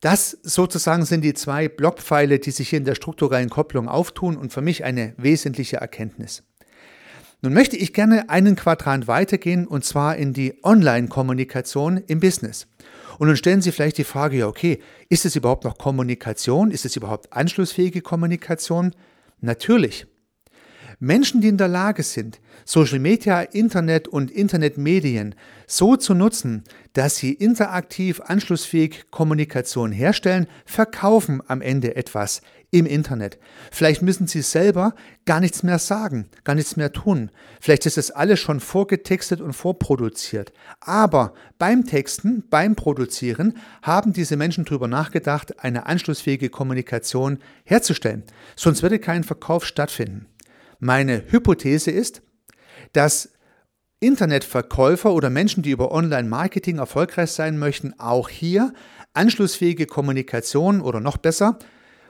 Das 0.00 0.36
sozusagen 0.42 1.04
sind 1.04 1.22
die 1.22 1.34
zwei 1.34 1.68
Blockpfeile, 1.68 2.38
die 2.38 2.50
sich 2.50 2.68
hier 2.68 2.78
in 2.78 2.84
der 2.84 2.94
strukturellen 2.94 3.48
Kopplung 3.48 3.88
auftun 3.88 4.36
und 4.36 4.52
für 4.52 4.60
mich 4.60 4.84
eine 4.84 5.14
wesentliche 5.16 5.78
Erkenntnis. 5.78 6.42
Nun 7.42 7.52
möchte 7.52 7.76
ich 7.76 7.92
gerne 7.92 8.28
einen 8.28 8.56
Quadrant 8.56 9.08
weitergehen 9.08 9.66
und 9.66 9.84
zwar 9.84 10.16
in 10.16 10.32
die 10.32 10.58
Online-Kommunikation 10.62 11.98
im 12.06 12.20
Business. 12.20 12.66
Und 13.18 13.28
nun 13.28 13.36
stellen 13.36 13.62
Sie 13.62 13.72
vielleicht 13.72 13.98
die 13.98 14.04
Frage, 14.04 14.38
ja, 14.38 14.46
okay, 14.46 14.80
ist 15.08 15.24
es 15.24 15.36
überhaupt 15.36 15.64
noch 15.64 15.78
Kommunikation? 15.78 16.70
Ist 16.70 16.84
es 16.84 16.96
überhaupt 16.96 17.32
anschlussfähige 17.32 18.02
Kommunikation? 18.02 18.94
Natürlich. 19.40 20.06
Menschen, 20.98 21.40
die 21.40 21.48
in 21.48 21.58
der 21.58 21.68
Lage 21.68 22.02
sind, 22.02 22.40
Social 22.64 22.98
Media, 22.98 23.42
Internet 23.42 24.08
und 24.08 24.30
Internetmedien 24.30 25.34
so 25.66 25.96
zu 25.96 26.14
nutzen, 26.14 26.64
dass 26.94 27.16
sie 27.16 27.32
interaktiv 27.32 28.20
anschlussfähig 28.20 29.10
Kommunikation 29.10 29.92
herstellen, 29.92 30.46
verkaufen 30.64 31.42
am 31.46 31.60
Ende 31.60 31.96
etwas 31.96 32.40
im 32.70 32.86
Internet. 32.86 33.38
Vielleicht 33.70 34.02
müssen 34.02 34.26
sie 34.26 34.42
selber 34.42 34.94
gar 35.24 35.40
nichts 35.40 35.62
mehr 35.62 35.78
sagen, 35.78 36.28
gar 36.44 36.54
nichts 36.54 36.76
mehr 36.76 36.92
tun. 36.92 37.30
Vielleicht 37.60 37.86
ist 37.86 37.98
es 37.98 38.10
alles 38.10 38.40
schon 38.40 38.60
vorgetextet 38.60 39.40
und 39.40 39.52
vorproduziert. 39.52 40.52
Aber 40.80 41.34
beim 41.58 41.86
Texten, 41.86 42.44
beim 42.48 42.74
Produzieren 42.74 43.56
haben 43.82 44.12
diese 44.12 44.36
Menschen 44.36 44.64
darüber 44.64 44.88
nachgedacht, 44.88 45.60
eine 45.62 45.86
anschlussfähige 45.86 46.48
Kommunikation 46.48 47.38
herzustellen. 47.64 48.24
Sonst 48.56 48.82
würde 48.82 48.98
kein 48.98 49.24
Verkauf 49.24 49.64
stattfinden. 49.64 50.26
Meine 50.78 51.24
Hypothese 51.28 51.90
ist, 51.90 52.22
dass 52.92 53.30
Internetverkäufer 54.00 55.12
oder 55.12 55.30
Menschen, 55.30 55.62
die 55.62 55.70
über 55.70 55.90
Online-Marketing 55.90 56.78
erfolgreich 56.78 57.30
sein 57.32 57.58
möchten, 57.58 57.94
auch 57.98 58.28
hier 58.28 58.72
anschlussfähige 59.14 59.86
Kommunikation 59.86 60.80
oder 60.82 61.00
noch 61.00 61.16
besser 61.16 61.58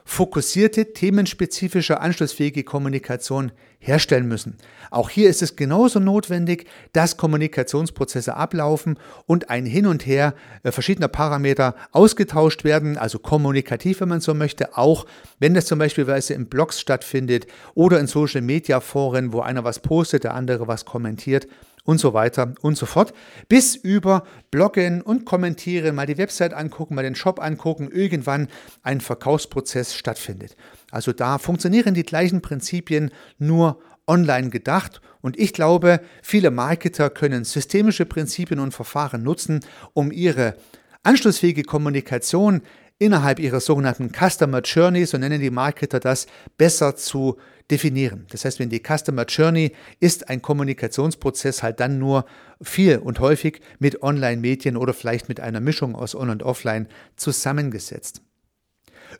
fokussierte, 0.07 0.93
themenspezifische, 0.93 1.99
anschlussfähige 1.99 2.63
Kommunikation 2.63 3.51
herstellen 3.77 4.27
müssen. 4.27 4.55
Auch 4.89 5.09
hier 5.09 5.29
ist 5.29 5.41
es 5.41 5.57
genauso 5.57 5.99
notwendig, 5.99 6.65
dass 6.93 7.17
Kommunikationsprozesse 7.17 8.33
ablaufen 8.35 8.97
und 9.25 9.49
ein 9.49 9.65
Hin 9.65 9.85
und 9.85 10.05
Her 10.05 10.33
äh, 10.63 10.71
verschiedener 10.71 11.09
Parameter 11.09 11.75
ausgetauscht 11.91 12.63
werden, 12.63 12.97
also 12.97 13.19
kommunikativ, 13.19 13.99
wenn 13.99 14.07
man 14.07 14.21
so 14.21 14.33
möchte, 14.33 14.77
auch 14.77 15.05
wenn 15.39 15.53
das 15.53 15.65
zum 15.65 15.77
Beispiel 15.77 16.07
in 16.07 16.47
Blogs 16.47 16.79
stattfindet 16.79 17.45
oder 17.75 17.99
in 17.99 18.07
Social 18.07 18.41
Media 18.41 18.79
Foren, 18.79 19.33
wo 19.33 19.41
einer 19.41 19.65
was 19.65 19.79
postet, 19.79 20.23
der 20.23 20.35
andere 20.35 20.67
was 20.69 20.85
kommentiert 20.85 21.47
und 21.87 21.99
so 21.99 22.13
weiter 22.13 22.53
und 22.61 22.77
so 22.77 22.85
fort. 22.85 23.13
Bis 23.47 23.75
über 23.75 24.23
Bloggen 24.51 25.01
und 25.01 25.23
Kommentieren, 25.23 25.95
mal 25.95 26.05
die 26.05 26.17
Website 26.17 26.53
angucken, 26.53 26.95
mal 26.95 27.03
den 27.03 27.15
Shop 27.15 27.39
angucken, 27.41 27.89
irgendwann 27.89 28.49
ein 28.83 28.99
Verkaufsprozess 28.99 29.95
stattfindet. 29.95 30.57
Also 30.91 31.13
da 31.13 31.37
funktionieren 31.37 31.93
die 31.93 32.03
gleichen 32.03 32.41
Prinzipien 32.41 33.11
nur 33.39 33.79
online 34.05 34.49
gedacht 34.49 35.01
und 35.21 35.39
ich 35.39 35.53
glaube, 35.53 36.01
viele 36.21 36.51
Marketer 36.51 37.09
können 37.09 37.45
systemische 37.45 38.05
Prinzipien 38.05 38.59
und 38.59 38.73
Verfahren 38.73 39.23
nutzen, 39.23 39.61
um 39.93 40.11
ihre 40.11 40.55
anschlussfähige 41.03 41.63
Kommunikation 41.63 42.61
innerhalb 42.99 43.39
ihrer 43.39 43.59
sogenannten 43.59 44.11
Customer 44.11 44.61
Journey, 44.61 45.05
so 45.05 45.17
nennen 45.17 45.41
die 45.41 45.51
Marketer 45.51 45.99
das, 45.99 46.27
besser 46.57 46.95
zu 46.95 47.37
definieren. 47.69 48.25
Das 48.29 48.45
heißt, 48.45 48.59
wenn 48.59 48.69
die 48.69 48.81
Customer 48.81 49.25
Journey 49.25 49.73
ist 49.99 50.29
ein 50.29 50.41
Kommunikationsprozess 50.41 51.63
halt 51.63 51.79
dann 51.79 51.99
nur 51.99 52.25
viel 52.61 52.97
und 52.97 53.19
häufig 53.19 53.61
mit 53.79 54.01
Online-Medien 54.01 54.77
oder 54.77 54.93
vielleicht 54.93 55.29
mit 55.29 55.39
einer 55.39 55.59
Mischung 55.59 55.95
aus 55.95 56.15
On- 56.15 56.29
und 56.29 56.43
Offline 56.43 56.87
zusammengesetzt. 57.17 58.21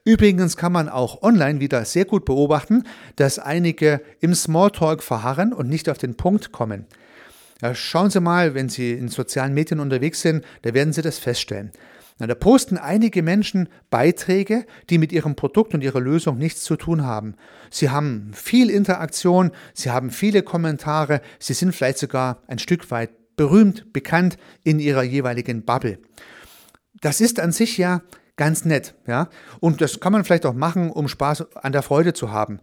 Übrigens 0.04 0.58
kann 0.58 0.72
man 0.72 0.90
auch 0.90 1.22
online 1.22 1.60
wieder 1.60 1.86
sehr 1.86 2.06
gut 2.06 2.26
beobachten, 2.26 2.84
dass 3.16 3.40
einige 3.40 4.02
im 4.20 4.34
Smalltalk 4.34 5.04
verharren 5.04 5.54
und 5.54 5.70
nicht 5.70 5.90
auf 5.90 5.98
den 5.98 6.16
Punkt 6.16 6.52
kommen. 6.52 6.86
Ja, 7.62 7.74
schauen 7.74 8.10
Sie 8.10 8.20
mal, 8.20 8.54
wenn 8.54 8.70
Sie 8.70 8.94
in 8.94 9.10
sozialen 9.10 9.54
Medien 9.54 9.80
unterwegs 9.80 10.22
sind, 10.22 10.46
da 10.62 10.74
werden 10.74 10.94
Sie 10.94 11.02
das 11.02 11.18
feststellen. 11.18 11.72
Na, 12.20 12.28
da 12.28 12.36
posten 12.36 12.78
einige 12.78 13.22
Menschen 13.22 13.70
Beiträge, 13.90 14.66
die 14.90 14.98
mit 14.98 15.12
ihrem 15.12 15.36
Produkt 15.36 15.74
und 15.74 15.84
ihrer 15.84 16.00
Lösung 16.00 16.38
nichts 16.38 16.64
zu 16.64 16.76
tun 16.76 17.06
haben. 17.06 17.36
Sie 17.70 17.90
haben 17.90 18.32
viel 18.34 18.70
Interaktion, 18.70 19.52
sie 19.74 19.92
haben 19.92 20.10
viele 20.10 20.42
Kommentare, 20.42 21.22
sie 21.40 21.54
sind 21.54 21.74
vielleicht 21.74 22.00
sogar 22.00 22.42
ein 22.48 22.60
Stück 22.60 22.90
weit 22.90 23.12
berühmt, 23.36 23.94
bekannt 23.94 24.38
in 24.64 24.80
ihrer 24.80 25.04
jeweiligen 25.04 25.64
Bubble. 25.64 26.00
Das 27.02 27.22
ist 27.22 27.40
an 27.40 27.52
sich 27.52 27.78
ja 27.78 28.02
ganz 28.36 28.66
nett, 28.66 28.96
ja. 29.06 29.30
Und 29.60 29.82
das 29.82 30.00
kann 30.00 30.14
man 30.14 30.24
vielleicht 30.24 30.46
auch 30.46 30.54
machen, 30.54 30.90
um 30.90 31.08
Spaß 31.08 31.56
an 31.56 31.72
der 31.72 31.84
Freude 31.84 32.14
zu 32.14 32.32
haben. 32.32 32.60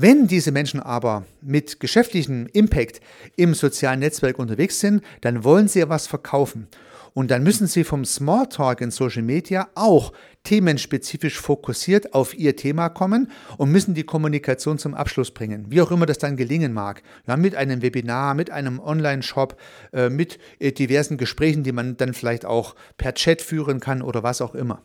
Wenn 0.00 0.28
diese 0.28 0.52
Menschen 0.52 0.78
aber 0.78 1.24
mit 1.42 1.80
geschäftlichem 1.80 2.46
Impact 2.52 3.00
im 3.34 3.52
sozialen 3.52 3.98
Netzwerk 3.98 4.38
unterwegs 4.38 4.78
sind, 4.78 5.02
dann 5.22 5.42
wollen 5.42 5.66
sie 5.66 5.80
ja 5.80 5.88
was 5.88 6.06
verkaufen. 6.06 6.68
Und 7.14 7.32
dann 7.32 7.42
müssen 7.42 7.66
Sie 7.66 7.82
vom 7.82 8.04
Smalltalk 8.04 8.80
in 8.80 8.92
Social 8.92 9.22
Media 9.22 9.66
auch 9.74 10.12
themenspezifisch 10.44 11.40
fokussiert 11.40 12.14
auf 12.14 12.38
Ihr 12.38 12.54
Thema 12.54 12.90
kommen 12.90 13.32
und 13.56 13.72
müssen 13.72 13.94
die 13.94 14.04
Kommunikation 14.04 14.78
zum 14.78 14.94
Abschluss 14.94 15.32
bringen. 15.32 15.66
Wie 15.68 15.80
auch 15.80 15.90
immer 15.90 16.06
das 16.06 16.18
dann 16.18 16.36
gelingen 16.36 16.72
mag. 16.72 17.02
Ja, 17.26 17.36
mit 17.36 17.56
einem 17.56 17.82
Webinar, 17.82 18.34
mit 18.34 18.52
einem 18.52 18.78
Online-Shop, 18.78 19.60
äh, 19.92 20.10
mit 20.10 20.38
äh, 20.60 20.70
diversen 20.70 21.16
Gesprächen, 21.16 21.64
die 21.64 21.72
man 21.72 21.96
dann 21.96 22.14
vielleicht 22.14 22.44
auch 22.44 22.76
per 22.98 23.14
Chat 23.14 23.42
führen 23.42 23.80
kann 23.80 24.02
oder 24.02 24.22
was 24.22 24.40
auch 24.42 24.54
immer. 24.54 24.80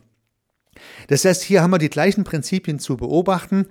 Das 1.06 1.24
heißt, 1.24 1.44
hier 1.44 1.62
haben 1.62 1.70
wir 1.70 1.78
die 1.78 1.90
gleichen 1.90 2.24
Prinzipien 2.24 2.80
zu 2.80 2.96
beobachten. 2.96 3.66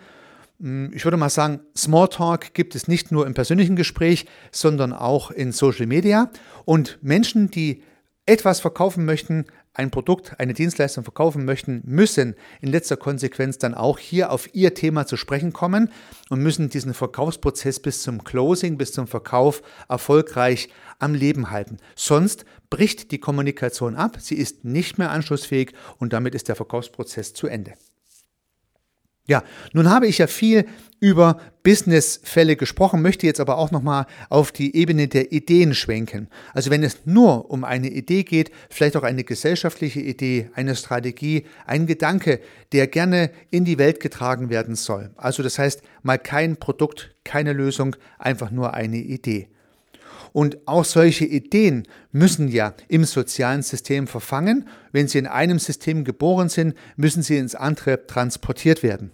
Hm, 0.63 0.91
ich 0.95 1.03
würde 1.03 1.17
mal 1.17 1.29
sagen, 1.29 1.59
Smalltalk 1.77 2.53
gibt 2.53 2.73
es 2.73 2.87
nicht 2.87 3.11
nur 3.11 3.27
im 3.27 3.33
persönlichen 3.33 3.75
Gespräch, 3.75 4.25
sondern 4.51 4.93
auch 4.93 5.29
in 5.29 5.51
Social 5.51 5.85
Media. 5.85 6.31
Und 6.63 6.99
Menschen, 7.01 7.51
die 7.51 7.83
etwas 8.25 8.61
verkaufen 8.61 9.03
möchten, 9.03 9.45
ein 9.73 9.91
Produkt, 9.91 10.39
eine 10.39 10.53
Dienstleistung 10.53 11.03
verkaufen 11.03 11.43
möchten, 11.43 11.81
müssen 11.83 12.35
in 12.61 12.69
letzter 12.69 12.95
Konsequenz 12.95 13.57
dann 13.57 13.73
auch 13.73 13.99
hier 13.99 14.31
auf 14.31 14.55
ihr 14.55 14.73
Thema 14.73 15.05
zu 15.05 15.17
sprechen 15.17 15.51
kommen 15.51 15.91
und 16.29 16.41
müssen 16.41 16.69
diesen 16.69 16.93
Verkaufsprozess 16.93 17.81
bis 17.81 18.01
zum 18.01 18.23
Closing, 18.23 18.77
bis 18.77 18.93
zum 18.93 19.07
Verkauf 19.07 19.63
erfolgreich 19.89 20.69
am 20.99 21.13
Leben 21.13 21.49
halten. 21.49 21.77
Sonst 21.95 22.45
bricht 22.69 23.11
die 23.11 23.19
Kommunikation 23.19 23.95
ab, 23.95 24.17
sie 24.19 24.35
ist 24.35 24.63
nicht 24.63 24.97
mehr 24.97 25.11
anschlussfähig 25.11 25.73
und 25.97 26.13
damit 26.13 26.35
ist 26.35 26.47
der 26.47 26.55
Verkaufsprozess 26.55 27.33
zu 27.33 27.47
Ende. 27.47 27.73
Ja, 29.25 29.43
nun 29.71 29.89
habe 29.89 30.07
ich 30.07 30.17
ja 30.17 30.27
viel 30.27 30.65
über 30.99 31.39
Businessfälle 31.63 32.57
gesprochen, 32.57 33.01
möchte 33.01 33.25
jetzt 33.25 33.39
aber 33.39 33.57
auch 33.57 33.71
nochmal 33.71 34.05
auf 34.29 34.51
die 34.51 34.75
Ebene 34.75 35.07
der 35.07 35.31
Ideen 35.31 35.73
schwenken. 35.73 36.27
Also 36.53 36.71
wenn 36.71 36.83
es 36.83 37.05
nur 37.05 37.49
um 37.49 37.63
eine 37.63 37.89
Idee 37.89 38.23
geht, 38.23 38.51
vielleicht 38.69 38.97
auch 38.97 39.03
eine 39.03 39.23
gesellschaftliche 39.23 40.01
Idee, 40.01 40.49
eine 40.55 40.75
Strategie, 40.75 41.45
ein 41.65 41.87
Gedanke, 41.87 42.41
der 42.73 42.87
gerne 42.87 43.31
in 43.49 43.63
die 43.63 43.77
Welt 43.77 44.01
getragen 44.01 44.49
werden 44.49 44.75
soll. 44.75 45.11
Also 45.15 45.41
das 45.41 45.57
heißt 45.57 45.83
mal 46.01 46.19
kein 46.19 46.57
Produkt, 46.57 47.15
keine 47.23 47.53
Lösung, 47.53 47.95
einfach 48.19 48.51
nur 48.51 48.73
eine 48.73 48.97
Idee. 48.97 49.47
Und 50.31 50.67
auch 50.67 50.85
solche 50.85 51.25
Ideen 51.25 51.87
müssen 52.11 52.47
ja 52.47 52.73
im 52.87 53.03
sozialen 53.03 53.61
System 53.61 54.07
verfangen. 54.07 54.67
Wenn 54.91 55.07
sie 55.07 55.17
in 55.17 55.27
einem 55.27 55.59
System 55.59 56.03
geboren 56.03 56.49
sind, 56.49 56.75
müssen 56.95 57.23
sie 57.23 57.37
ins 57.37 57.55
andere 57.55 58.07
transportiert 58.07 58.83
werden. 58.83 59.11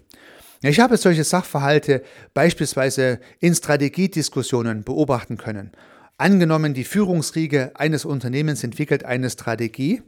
Ich 0.62 0.78
habe 0.78 0.98
solche 0.98 1.24
Sachverhalte 1.24 2.02
beispielsweise 2.34 3.18
in 3.38 3.54
Strategiediskussionen 3.54 4.84
beobachten 4.84 5.38
können. 5.38 5.72
Angenommen, 6.18 6.74
die 6.74 6.84
Führungsriege 6.84 7.72
eines 7.76 8.04
Unternehmens 8.04 8.62
entwickelt 8.62 9.04
eine 9.04 9.30
Strategie 9.30 10.02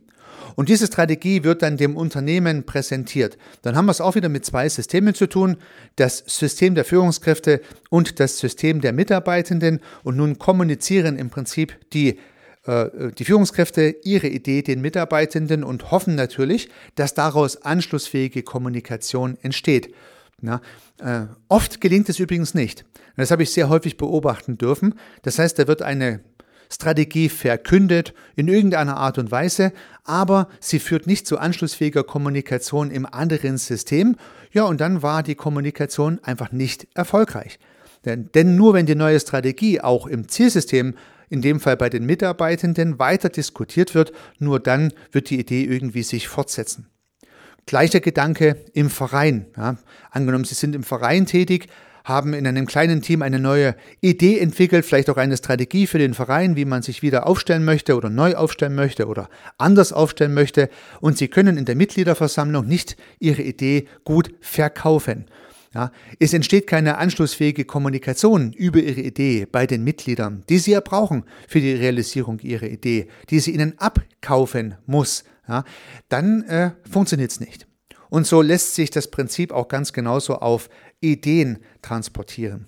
Und 0.54 0.68
diese 0.68 0.86
Strategie 0.86 1.44
wird 1.44 1.62
dann 1.62 1.76
dem 1.76 1.96
Unternehmen 1.96 2.64
präsentiert. 2.64 3.38
Dann 3.62 3.76
haben 3.76 3.86
wir 3.86 3.92
es 3.92 4.00
auch 4.00 4.14
wieder 4.14 4.28
mit 4.28 4.44
zwei 4.44 4.68
Systemen 4.68 5.14
zu 5.14 5.26
tun. 5.26 5.56
Das 5.96 6.18
System 6.26 6.74
der 6.74 6.84
Führungskräfte 6.84 7.60
und 7.90 8.20
das 8.20 8.38
System 8.38 8.80
der 8.80 8.92
Mitarbeitenden. 8.92 9.80
Und 10.04 10.16
nun 10.16 10.38
kommunizieren 10.38 11.18
im 11.18 11.30
Prinzip 11.30 11.78
die 11.92 12.18
äh, 12.66 13.12
die 13.18 13.24
Führungskräfte 13.24 13.96
ihre 14.04 14.28
Idee 14.28 14.62
den 14.62 14.80
Mitarbeitenden 14.80 15.64
und 15.64 15.90
hoffen 15.90 16.14
natürlich, 16.14 16.68
dass 16.94 17.14
daraus 17.14 17.62
anschlussfähige 17.62 18.42
Kommunikation 18.42 19.36
entsteht. 19.42 19.92
Na, 20.40 20.60
äh, 20.98 21.26
oft 21.48 21.80
gelingt 21.80 22.08
es 22.08 22.18
übrigens 22.18 22.54
nicht. 22.54 22.84
Das 23.16 23.30
habe 23.30 23.42
ich 23.42 23.52
sehr 23.52 23.68
häufig 23.68 23.96
beobachten 23.96 24.58
dürfen. 24.58 24.94
Das 25.22 25.38
heißt, 25.38 25.58
da 25.58 25.68
wird 25.68 25.82
eine 25.82 26.20
Strategie 26.72 27.28
verkündet 27.28 28.14
in 28.34 28.48
irgendeiner 28.48 28.96
Art 28.96 29.18
und 29.18 29.30
Weise, 29.30 29.72
aber 30.04 30.48
sie 30.58 30.78
führt 30.78 31.06
nicht 31.06 31.26
zu 31.26 31.38
anschlussfähiger 31.38 32.02
Kommunikation 32.02 32.90
im 32.90 33.06
anderen 33.06 33.58
System. 33.58 34.16
Ja, 34.52 34.64
und 34.64 34.80
dann 34.80 35.02
war 35.02 35.22
die 35.22 35.34
Kommunikation 35.34 36.18
einfach 36.22 36.50
nicht 36.50 36.88
erfolgreich. 36.94 37.58
Denn, 38.04 38.30
denn 38.34 38.56
nur 38.56 38.74
wenn 38.74 38.86
die 38.86 38.94
neue 38.94 39.20
Strategie 39.20 39.80
auch 39.80 40.06
im 40.06 40.28
Zielsystem 40.28 40.94
in 41.28 41.42
dem 41.42 41.60
Fall 41.60 41.76
bei 41.76 41.88
den 41.88 42.04
Mitarbeitenden, 42.04 42.98
weiter 42.98 43.28
diskutiert 43.28 43.94
wird, 43.94 44.12
nur 44.38 44.60
dann 44.60 44.92
wird 45.12 45.30
die 45.30 45.38
Idee 45.38 45.64
irgendwie 45.64 46.02
sich 46.02 46.28
fortsetzen. 46.28 46.88
Gleicher 47.66 48.00
Gedanke 48.00 48.56
im 48.74 48.90
Verein. 48.90 49.46
Ja. 49.56 49.76
Angenommen, 50.10 50.44
Sie 50.44 50.54
sind 50.54 50.74
im 50.74 50.82
Verein 50.82 51.26
tätig, 51.26 51.68
haben 52.04 52.34
in 52.34 52.46
einem 52.46 52.66
kleinen 52.66 53.02
Team 53.02 53.22
eine 53.22 53.38
neue 53.38 53.74
Idee 54.00 54.38
entwickelt, 54.38 54.84
vielleicht 54.84 55.10
auch 55.10 55.16
eine 55.16 55.36
Strategie 55.36 55.86
für 55.86 55.98
den 55.98 56.14
Verein, 56.14 56.56
wie 56.56 56.64
man 56.64 56.82
sich 56.82 57.02
wieder 57.02 57.26
aufstellen 57.26 57.64
möchte 57.64 57.96
oder 57.96 58.10
neu 58.10 58.34
aufstellen 58.34 58.74
möchte 58.74 59.06
oder 59.06 59.28
anders 59.58 59.92
aufstellen 59.92 60.34
möchte. 60.34 60.68
Und 61.00 61.18
Sie 61.18 61.28
können 61.28 61.56
in 61.56 61.64
der 61.64 61.76
Mitgliederversammlung 61.76 62.66
nicht 62.66 62.96
Ihre 63.18 63.42
Idee 63.42 63.86
gut 64.04 64.34
verkaufen. 64.40 65.26
Ja, 65.74 65.90
es 66.18 66.34
entsteht 66.34 66.66
keine 66.66 66.98
anschlussfähige 66.98 67.64
Kommunikation 67.64 68.52
über 68.52 68.78
Ihre 68.80 69.00
Idee 69.00 69.46
bei 69.50 69.66
den 69.66 69.84
Mitgliedern, 69.84 70.44
die 70.50 70.58
Sie 70.58 70.72
ja 70.72 70.80
brauchen 70.80 71.24
für 71.48 71.60
die 71.60 71.72
Realisierung 71.72 72.40
Ihrer 72.40 72.66
Idee, 72.66 73.08
die 73.30 73.40
sie 73.40 73.52
Ihnen 73.52 73.78
abkaufen 73.78 74.74
muss. 74.84 75.24
Ja, 75.48 75.64
dann 76.10 76.42
äh, 76.42 76.72
funktioniert 76.88 77.30
es 77.30 77.40
nicht. 77.40 77.66
Und 78.10 78.26
so 78.26 78.42
lässt 78.42 78.74
sich 78.74 78.90
das 78.90 79.10
Prinzip 79.10 79.52
auch 79.52 79.68
ganz 79.68 79.94
genauso 79.94 80.36
auf 80.36 80.68
Ideen 81.02 81.58
transportieren. 81.82 82.66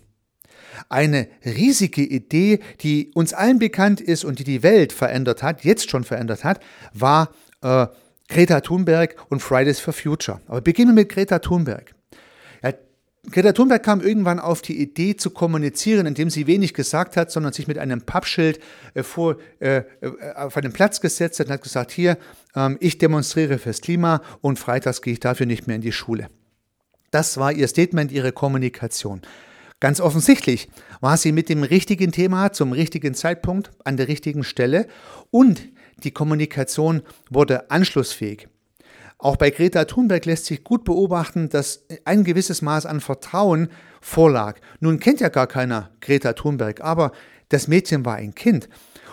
Eine 0.88 1.29
riesige 1.45 2.03
Idee, 2.03 2.61
die 2.81 3.12
uns 3.14 3.33
allen 3.33 3.59
bekannt 3.59 4.00
ist 4.00 4.25
und 4.25 4.38
die 4.38 4.45
die 4.45 4.62
Welt 4.62 4.93
verändert 4.93 5.43
hat, 5.43 5.64
jetzt 5.64 5.91
schon 5.91 6.05
verändert 6.05 6.43
hat, 6.43 6.61
war 6.93 7.31
äh, 7.62 7.87
Greta 8.29 8.61
Thunberg 8.61 9.17
und 9.29 9.41
Fridays 9.41 9.79
for 9.79 9.93
Future. 9.93 10.41
Aber 10.47 10.61
beginnen 10.61 10.91
wir 10.91 11.03
mit 11.03 11.11
Greta 11.11 11.38
Thunberg. 11.38 11.95
Greta 13.31 13.53
Thunberg 13.53 13.83
kam 13.83 14.00
irgendwann 14.00 14.38
auf 14.38 14.61
die 14.61 14.81
Idee 14.81 15.17
zu 15.17 15.31
kommunizieren, 15.31 16.07
indem 16.07 16.29
sie 16.29 16.47
wenig 16.47 16.75
gesagt 16.75 17.17
hat, 17.17 17.31
sondern 17.31 17.53
sich 17.53 17.67
mit 17.67 17.79
einem 17.79 18.03
Pappschild 18.03 18.61
äh, 18.93 19.03
vor, 19.03 19.37
äh, 19.61 19.79
äh, 19.79 19.85
auf 20.37 20.57
einen 20.57 20.73
Platz 20.73 21.00
gesetzt 21.00 21.41
hat 21.41 21.47
und 21.47 21.53
hat 21.53 21.62
gesagt, 21.62 21.91
hier, 21.91 22.19
ähm, 22.55 22.76
ich 22.81 22.99
demonstriere 22.99 23.59
fürs 23.59 23.81
Klima 23.81 24.21
und 24.43 24.59
freitags 24.59 25.00
gehe 25.00 25.14
ich 25.14 25.21
dafür 25.21 25.47
nicht 25.47 25.67
mehr 25.67 25.76
in 25.76 25.83
die 25.83 25.93
Schule. 25.93 26.29
Das 27.14 27.38
war 27.38 27.52
ihr 27.52 27.68
Statement, 27.68 28.11
ihre 28.11 28.33
Kommunikation. 28.33 29.23
Ganz 29.78 30.00
offensichtlich 30.00 30.68
war 31.00 31.16
sie 31.16 31.30
mit 31.30 31.49
dem 31.49 31.62
richtigen 31.62 32.11
Thema 32.11 32.52
zum 32.52 32.73
richtigen 32.73 33.14
Zeitpunkt 33.14 33.71
an 33.85 33.97
der 33.97 34.09
richtigen 34.09 34.42
Stelle 34.42 34.88
und 35.30 35.62
die 35.99 36.11
Kommunikation 36.11 37.02
wurde 37.30 37.71
anschlussfähig. 37.71 38.49
Auch 39.18 39.37
bei 39.37 39.50
Greta 39.50 39.85
Thunberg 39.85 40.25
lässt 40.25 40.47
sich 40.47 40.64
gut 40.64 40.83
beobachten, 40.83 41.49
dass 41.49 41.85
ein 42.04 42.25
gewisses 42.25 42.62
Maß 42.62 42.85
an 42.85 43.00
Vertrauen 43.00 43.68
vorlag. 44.00 44.59
Nun 44.80 44.99
kennt 44.99 45.21
ja 45.21 45.28
gar 45.28 45.47
keiner 45.47 45.90
Greta 46.00 46.33
Thunberg, 46.33 46.80
aber 46.80 47.12
das 47.49 47.68
Mädchen 47.68 48.04
war 48.04 48.16
ein 48.16 48.35
Kind. 48.35 48.68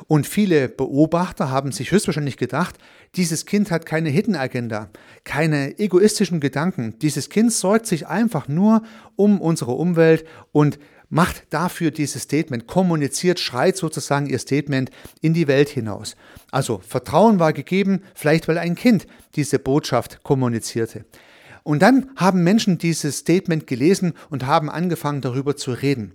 Und 0.07 0.25
viele 0.25 0.69
Beobachter 0.69 1.51
haben 1.51 1.71
sich 1.71 1.91
höchstwahrscheinlich 1.91 2.37
gedacht, 2.37 2.79
dieses 3.15 3.45
Kind 3.45 3.71
hat 3.71 3.85
keine 3.85 4.09
Hidden 4.09 4.35
Agenda, 4.35 4.89
keine 5.23 5.77
egoistischen 5.79 6.39
Gedanken. 6.39 6.97
Dieses 6.99 7.29
Kind 7.29 7.51
sorgt 7.51 7.85
sich 7.85 8.07
einfach 8.07 8.47
nur 8.47 8.83
um 9.15 9.41
unsere 9.41 9.73
Umwelt 9.73 10.25
und 10.51 10.79
macht 11.09 11.43
dafür 11.49 11.91
dieses 11.91 12.23
Statement, 12.23 12.67
kommuniziert, 12.67 13.39
schreit 13.39 13.75
sozusagen 13.75 14.27
ihr 14.27 14.39
Statement 14.39 14.91
in 15.19 15.33
die 15.33 15.47
Welt 15.47 15.67
hinaus. 15.67 16.15
Also 16.51 16.79
Vertrauen 16.87 17.37
war 17.37 17.51
gegeben, 17.51 18.01
vielleicht 18.15 18.47
weil 18.47 18.57
ein 18.57 18.75
Kind 18.75 19.07
diese 19.35 19.59
Botschaft 19.59 20.23
kommunizierte. 20.23 21.03
Und 21.63 21.81
dann 21.81 22.09
haben 22.15 22.43
Menschen 22.43 22.77
dieses 22.77 23.17
Statement 23.17 23.67
gelesen 23.67 24.13
und 24.29 24.45
haben 24.45 24.69
angefangen 24.69 25.21
darüber 25.21 25.57
zu 25.57 25.73
reden. 25.73 26.13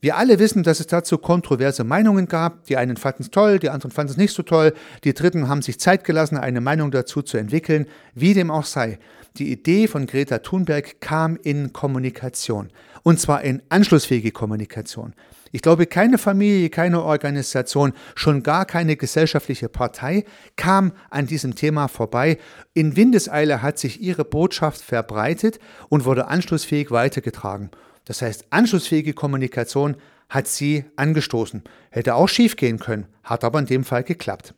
Wir 0.00 0.16
alle 0.16 0.38
wissen, 0.38 0.62
dass 0.62 0.80
es 0.80 0.86
dazu 0.86 1.18
kontroverse 1.18 1.84
Meinungen 1.84 2.28
gab. 2.28 2.64
Die 2.64 2.76
einen 2.76 2.96
fanden 2.96 3.22
es 3.22 3.30
toll, 3.30 3.58
die 3.58 3.70
anderen 3.70 3.90
fanden 3.90 4.12
es 4.12 4.16
nicht 4.16 4.32
so 4.32 4.42
toll. 4.42 4.74
Die 5.04 5.14
Dritten 5.14 5.48
haben 5.48 5.62
sich 5.62 5.80
Zeit 5.80 6.04
gelassen, 6.04 6.36
eine 6.36 6.60
Meinung 6.60 6.90
dazu 6.90 7.22
zu 7.22 7.36
entwickeln. 7.36 7.86
Wie 8.14 8.34
dem 8.34 8.50
auch 8.50 8.64
sei. 8.64 8.98
Die 9.38 9.52
Idee 9.52 9.86
von 9.86 10.06
Greta 10.06 10.38
Thunberg 10.38 11.00
kam 11.00 11.36
in 11.36 11.72
Kommunikation. 11.72 12.68
Und 13.02 13.20
zwar 13.20 13.42
in 13.42 13.62
anschlussfähige 13.68 14.32
Kommunikation. 14.32 15.14
Ich 15.52 15.62
glaube, 15.62 15.86
keine 15.86 16.18
Familie, 16.18 16.70
keine 16.70 17.02
Organisation, 17.02 17.92
schon 18.14 18.42
gar 18.42 18.66
keine 18.66 18.96
gesellschaftliche 18.96 19.68
Partei 19.68 20.24
kam 20.56 20.92
an 21.08 21.26
diesem 21.26 21.54
Thema 21.54 21.88
vorbei. 21.88 22.38
In 22.74 22.96
Windeseile 22.96 23.62
hat 23.62 23.78
sich 23.78 24.00
ihre 24.02 24.24
Botschaft 24.24 24.82
verbreitet 24.82 25.58
und 25.88 26.04
wurde 26.04 26.26
anschlussfähig 26.26 26.90
weitergetragen. 26.90 27.70
Das 28.06 28.22
heißt, 28.22 28.46
anschlussfähige 28.50 29.12
Kommunikation 29.12 29.96
hat 30.28 30.48
sie 30.48 30.84
angestoßen. 30.96 31.62
Hätte 31.90 32.14
auch 32.14 32.28
schief 32.28 32.56
gehen 32.56 32.78
können, 32.78 33.06
hat 33.22 33.44
aber 33.44 33.58
in 33.58 33.66
dem 33.66 33.84
Fall 33.84 34.02
geklappt. 34.02 34.54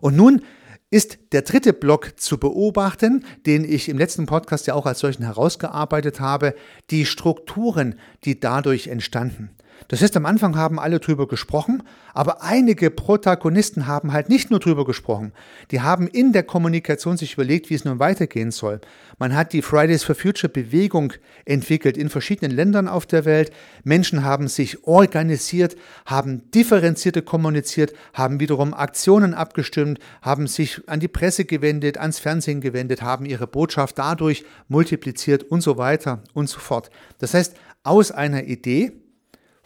Und 0.00 0.16
nun 0.16 0.42
ist 0.90 1.18
der 1.32 1.42
dritte 1.42 1.72
Block 1.72 2.18
zu 2.18 2.38
beobachten, 2.38 3.24
den 3.46 3.64
ich 3.64 3.88
im 3.88 3.96
letzten 3.96 4.26
Podcast 4.26 4.66
ja 4.66 4.74
auch 4.74 4.86
als 4.86 4.98
solchen 4.98 5.22
herausgearbeitet 5.22 6.18
habe, 6.20 6.54
die 6.90 7.06
Strukturen, 7.06 7.94
die 8.24 8.40
dadurch 8.40 8.88
entstanden. 8.88 9.50
Das 9.88 10.02
heißt, 10.02 10.16
am 10.16 10.26
Anfang 10.26 10.56
haben 10.56 10.78
alle 10.78 11.00
drüber 11.00 11.26
gesprochen, 11.26 11.82
aber 12.14 12.42
einige 12.42 12.90
Protagonisten 12.90 13.86
haben 13.86 14.12
halt 14.12 14.28
nicht 14.28 14.50
nur 14.50 14.60
drüber 14.60 14.84
gesprochen. 14.84 15.32
Die 15.70 15.80
haben 15.80 16.06
in 16.06 16.32
der 16.32 16.42
Kommunikation 16.42 17.16
sich 17.16 17.34
überlegt, 17.34 17.70
wie 17.70 17.74
es 17.74 17.84
nun 17.84 17.98
weitergehen 17.98 18.50
soll. 18.50 18.80
Man 19.18 19.34
hat 19.34 19.52
die 19.52 19.62
Fridays 19.62 20.04
for 20.04 20.14
Future 20.14 20.52
Bewegung 20.52 21.12
entwickelt 21.44 21.96
in 21.96 22.08
verschiedenen 22.08 22.52
Ländern 22.52 22.88
auf 22.88 23.06
der 23.06 23.24
Welt. 23.24 23.52
Menschen 23.84 24.24
haben 24.24 24.48
sich 24.48 24.86
organisiert, 24.86 25.76
haben 26.06 26.50
differenzierte 26.50 27.22
kommuniziert, 27.22 27.92
haben 28.14 28.40
wiederum 28.40 28.74
Aktionen 28.74 29.34
abgestimmt, 29.34 29.98
haben 30.22 30.46
sich 30.46 30.88
an 30.88 31.00
die 31.00 31.08
Presse 31.08 31.44
gewendet, 31.44 31.98
ans 31.98 32.18
Fernsehen 32.18 32.60
gewendet, 32.60 33.02
haben 33.02 33.26
ihre 33.26 33.46
Botschaft 33.46 33.98
dadurch 33.98 34.44
multipliziert 34.68 35.42
und 35.44 35.60
so 35.62 35.78
weiter 35.78 36.22
und 36.34 36.48
so 36.48 36.58
fort. 36.58 36.90
Das 37.18 37.34
heißt, 37.34 37.54
aus 37.82 38.10
einer 38.10 38.44
Idee, 38.44 38.92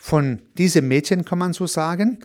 von 0.04 0.42
diesem 0.58 0.86
Mädchen, 0.86 1.24
kann 1.24 1.38
man 1.38 1.54
so 1.54 1.66
sagen, 1.66 2.18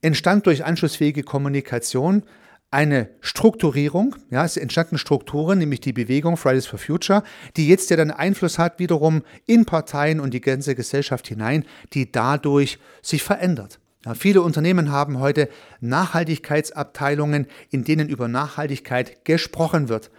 entstand 0.00 0.44
durch 0.44 0.64
anschlussfähige 0.64 1.22
Kommunikation 1.22 2.24
eine 2.72 3.10
Strukturierung, 3.20 4.16
ja, 4.30 4.44
es 4.44 4.56
entstanden 4.56 4.98
Strukturen, 4.98 5.60
nämlich 5.60 5.78
die 5.78 5.92
Bewegung 5.92 6.36
Fridays 6.36 6.66
for 6.66 6.80
Future, 6.80 7.22
die 7.56 7.68
jetzt 7.68 7.90
ja 7.90 7.96
dann 7.96 8.10
Einfluss 8.10 8.58
hat 8.58 8.80
wiederum 8.80 9.22
in 9.46 9.66
Parteien 9.66 10.18
und 10.18 10.34
die 10.34 10.40
ganze 10.40 10.74
Gesellschaft 10.74 11.28
hinein, 11.28 11.64
die 11.92 12.10
dadurch 12.10 12.80
sich 13.02 13.22
verändert. 13.22 13.78
Ja, 14.04 14.14
viele 14.14 14.42
Unternehmen 14.42 14.90
haben 14.90 15.20
heute 15.20 15.48
Nachhaltigkeitsabteilungen, 15.78 17.46
in 17.70 17.84
denen 17.84 18.08
über 18.08 18.26
Nachhaltigkeit 18.26 19.24
gesprochen 19.24 19.88
wird. 19.88 20.10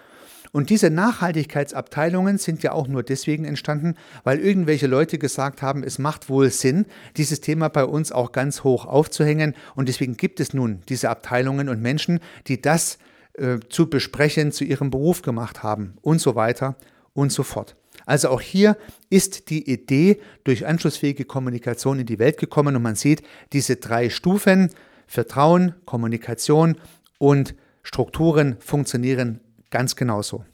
Und 0.53 0.69
diese 0.69 0.91
Nachhaltigkeitsabteilungen 0.91 2.37
sind 2.37 2.61
ja 2.61 2.73
auch 2.73 2.87
nur 2.87 3.01
deswegen 3.01 3.43
entstanden, 3.43 3.95
weil 4.23 4.39
irgendwelche 4.39 4.85
Leute 4.85 5.17
gesagt 5.17 5.63
haben, 5.63 5.83
es 5.83 5.97
macht 5.97 6.29
wohl 6.29 6.51
Sinn, 6.51 6.85
dieses 7.17 7.41
Thema 7.41 7.69
bei 7.69 7.83
uns 7.83 8.11
auch 8.11 8.31
ganz 8.31 8.63
hoch 8.63 8.85
aufzuhängen. 8.85 9.55
Und 9.73 9.89
deswegen 9.89 10.15
gibt 10.15 10.39
es 10.39 10.53
nun 10.53 10.81
diese 10.89 11.09
Abteilungen 11.09 11.69
und 11.69 11.81
Menschen, 11.81 12.19
die 12.45 12.61
das 12.61 12.99
äh, 13.33 13.57
zu 13.67 13.89
besprechen 13.89 14.51
zu 14.51 14.63
ihrem 14.63 14.91
Beruf 14.91 15.23
gemacht 15.23 15.63
haben 15.63 15.95
und 16.03 16.21
so 16.21 16.35
weiter 16.35 16.75
und 17.15 17.31
so 17.31 17.41
fort. 17.41 17.75
Also 18.05 18.29
auch 18.29 18.41
hier 18.41 18.77
ist 19.09 19.49
die 19.49 19.67
Idee 19.71 20.19
durch 20.43 20.67
anschlussfähige 20.67 21.25
Kommunikation 21.25 21.97
in 21.97 22.05
die 22.05 22.19
Welt 22.19 22.37
gekommen 22.37 22.75
und 22.75 22.83
man 22.83 22.95
sieht 22.95 23.23
diese 23.53 23.77
drei 23.77 24.11
Stufen, 24.11 24.69
Vertrauen, 25.07 25.73
Kommunikation 25.85 26.77
und 27.17 27.55
Strukturen 27.81 28.57
funktionieren 28.59 29.39
ganz 29.73 29.95
genauso. 29.95 30.45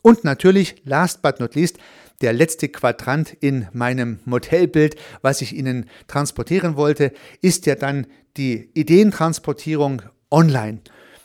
Und 0.00 0.22
natürlich, 0.22 0.76
last 0.84 1.22
but 1.22 1.40
not 1.40 1.56
least, 1.56 1.76
der 2.20 2.32
letzte 2.32 2.68
Quadrant 2.68 3.36
in 3.40 3.66
meinem 3.72 4.20
Modellbild, 4.24 4.94
was 5.22 5.42
ich 5.42 5.54
Ihnen 5.54 5.90
transportieren 6.06 6.76
wollte, 6.76 7.12
ist 7.42 7.66
ja 7.66 7.74
dann 7.74 8.06
die 8.36 8.70
Ideentransportierung 8.74 10.02
online. 10.30 10.80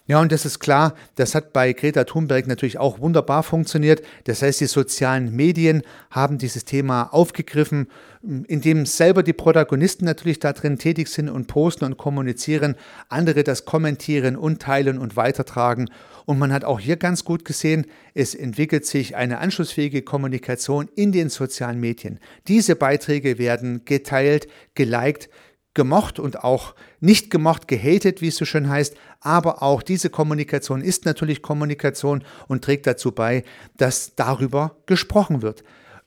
Ja, 0.07 0.21
und 0.21 0.31
das 0.31 0.45
ist 0.45 0.59
klar, 0.59 0.93
das 1.15 1.33
hat 1.33 1.51
bei 1.51 1.73
Greta 1.73 2.03
Thunberg 2.03 2.45
natürlich 2.45 2.77
auch 2.77 2.99
wunderbar 2.99 3.41
funktioniert. 3.41 4.03
Das 4.25 4.43
heißt, 4.43 4.61
die 4.61 4.67
sozialen 4.67 5.35
Medien 5.35 5.81
haben 6.11 6.37
dieses 6.37 6.63
Thema 6.63 7.11
aufgegriffen, 7.11 7.87
indem 8.21 8.85
selber 8.85 9.23
die 9.23 9.33
Protagonisten 9.33 10.05
natürlich 10.05 10.39
da 10.39 10.53
drin 10.53 10.77
tätig 10.77 11.07
sind 11.07 11.29
und 11.29 11.47
posten 11.47 11.85
und 11.85 11.97
kommunizieren, 11.97 12.75
andere 13.09 13.43
das 13.43 13.65
kommentieren 13.65 14.35
und 14.35 14.61
teilen 14.61 14.99
und 14.99 15.15
weitertragen. 15.15 15.89
Und 16.25 16.39
man 16.39 16.51
hat 16.51 16.63
auch 16.63 16.79
hier 16.79 16.97
ganz 16.97 17.23
gut 17.23 17.45
gesehen, 17.45 17.85
es 18.13 18.33
entwickelt 18.33 18.85
sich 18.85 19.15
eine 19.15 19.39
anschlussfähige 19.39 20.01
Kommunikation 20.01 20.89
in 20.95 21.11
den 21.11 21.29
sozialen 21.29 21.79
Medien. 21.79 22.19
Diese 22.47 22.75
Beiträge 22.75 23.37
werden 23.37 23.85
geteilt, 23.85 24.47
geliked, 24.73 25.29
gemocht 25.75 26.19
und 26.19 26.43
auch 26.43 26.73
nicht 26.99 27.29
gemocht, 27.29 27.67
gehatet, 27.67 28.21
wie 28.21 28.29
es 28.29 28.37
so 28.37 28.45
schön 28.45 28.69
heißt. 28.69 28.95
Aber 29.19 29.61
auch 29.61 29.83
diese 29.83 30.09
Kommunikation 30.09 30.81
ist 30.81 31.05
natürlich 31.05 31.43
Kommunikation 31.43 32.23
und 32.47 32.63
trägt 32.63 32.87
dazu 32.87 33.11
bei, 33.11 33.43
dass 33.77 34.15
darüber 34.15 34.77
gesprochen 34.87 35.43
wird. 35.43 35.63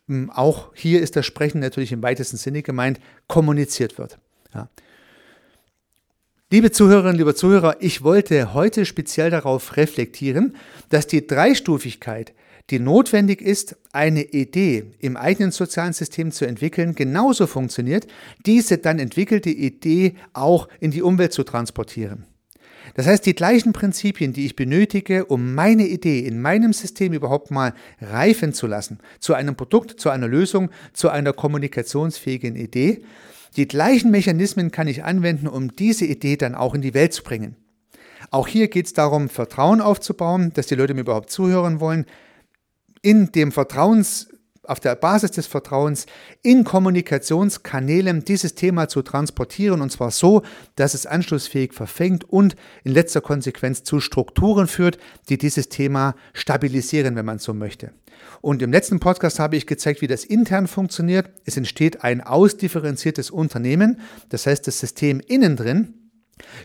Hm, 0.09 0.31
auch 0.31 0.73
hier 0.75 1.01
ist 1.01 1.15
das 1.15 1.27
Sprechen 1.27 1.61
natürlich 1.61 1.93
im 1.93 2.03
weitesten 2.03 2.39
Sinne 2.39 2.63
gemeint, 2.63 2.99
kommuniziert 3.29 3.99
wird. 3.99 4.19
Ja. 4.55 4.69
Liebe 6.51 6.71
Zuhörerinnen, 6.71 7.19
lieber 7.19 7.35
Zuhörer, 7.35 7.77
ich 7.81 8.03
wollte 8.03 8.55
heute 8.55 8.87
speziell 8.87 9.29
darauf 9.29 9.77
reflektieren, 9.77 10.57
dass 10.89 11.07
die 11.07 11.27
Dreistufigkeit 11.27 12.33
die 12.71 12.79
notwendig 12.79 13.43
ist, 13.43 13.77
eine 13.93 14.23
Idee 14.23 14.93
im 14.99 15.19
eigenen 15.19 15.51
sozialen 15.51 15.93
System 15.93 16.33
zu 16.33 16.47
entwickeln, 16.47 16.95
genauso 16.95 17.47
funktioniert, 17.47 18.07
diese 18.47 18.79
dann 18.79 18.99
entwickelte 18.99 19.51
Idee 19.51 20.15
auch 20.33 20.71
in 20.81 20.91
die 20.91 21.03
Umwelt 21.03 21.35
zu 21.35 21.45
transportieren. 21.45 22.25
Das 22.95 23.07
heißt, 23.07 23.27
die 23.27 23.35
gleichen 23.35 23.75
Prinzipien, 23.75 24.33
die 24.33 24.47
ich 24.47 24.57
benötige, 24.57 25.27
um 25.27 25.55
meine 25.55 25.87
Idee 25.87 26.21
in 26.21 26.41
meinem 26.41 26.73
System 26.73 27.13
überhaupt 27.13 27.51
mal 27.51 27.75
reifen 28.01 28.55
zu 28.55 28.67
lassen, 28.67 29.01
zu 29.21 29.35
einem 29.35 29.55
Produkt, 29.55 30.01
zu 30.01 30.09
einer 30.09 30.29
Lösung, 30.29 30.71
zu 30.95 31.11
einer 31.11 31.35
kommunikationsfähigen 31.35 32.57
Idee, 32.57 33.03
die 33.57 33.69
gleichen 33.69 34.11
Mechanismen 34.11 34.71
kann 34.71 34.89
ich 34.89 35.05
anwenden, 35.05 35.49
um 35.49 35.75
diese 35.75 36.05
Idee 36.05 36.37
dann 36.37 36.55
auch 36.55 36.75
in 36.75 36.83
die 36.83 36.95
Welt 36.95 37.13
zu 37.13 37.23
bringen. 37.23 37.57
Auch 38.31 38.49
hier 38.49 38.69
geht 38.69 38.87
es 38.87 38.93
darum, 38.93 39.29
Vertrauen 39.29 39.81
aufzubauen, 39.81 40.53
dass 40.55 40.67
die 40.67 40.75
Leute 40.75 40.95
mir 40.95 41.01
überhaupt 41.01 41.31
zuhören 41.31 41.81
wollen, 41.81 42.05
in 43.01 43.33
dem 43.33 43.53
Vertrauens, 43.53 44.29
auf 44.69 44.81
der 44.81 44.95
Basis 44.95 45.33
des 45.33 45.47
Vertrauens 45.47 46.07
in 46.43 46.65
Kommunikationskanälen 46.65 48.25
dieses 48.25 48.55
Thema 48.55 48.89
zu 48.89 49.03
transportieren 49.03 49.81
und 49.81 49.91
zwar 49.91 50.11
so, 50.11 50.43
dass 50.77 50.95
es 50.95 51.07
anschlussfähig 51.07 51.73
verfängt 51.73 52.25
und 52.25 52.57
in 52.85 52.93
letzter 52.93 53.21
Konsequenz 53.21 53.83
zu 53.83 54.01
Strukturen 54.01 54.67
führt, 54.67 54.99
die 55.29 55.39
dieses 55.39 55.69
Thema 55.69 56.15
stabilisieren, 56.33 57.17
wenn 57.17 57.27
man 57.27 57.39
so 57.39 57.55
möchte. 57.55 57.93
Und 58.41 58.63
im 58.63 58.73
letzten 58.73 59.01
Podcast 59.01 59.39
habe 59.39 59.57
ich 59.57 59.67
gezeigt, 59.67 60.01
wie 60.01 60.07
das 60.07 60.25
intern 60.25 60.67
funktioniert. 60.67 61.31
Es 61.45 61.57
entsteht 61.57 62.05
ein 62.05 62.21
ausdifferenziertes 62.21 63.31
Unternehmen, 63.31 64.01
das 64.29 64.47
heißt 64.47 64.67
das 64.67 64.79
System 64.79 65.21
innen 65.21 65.57
drin 65.57 65.98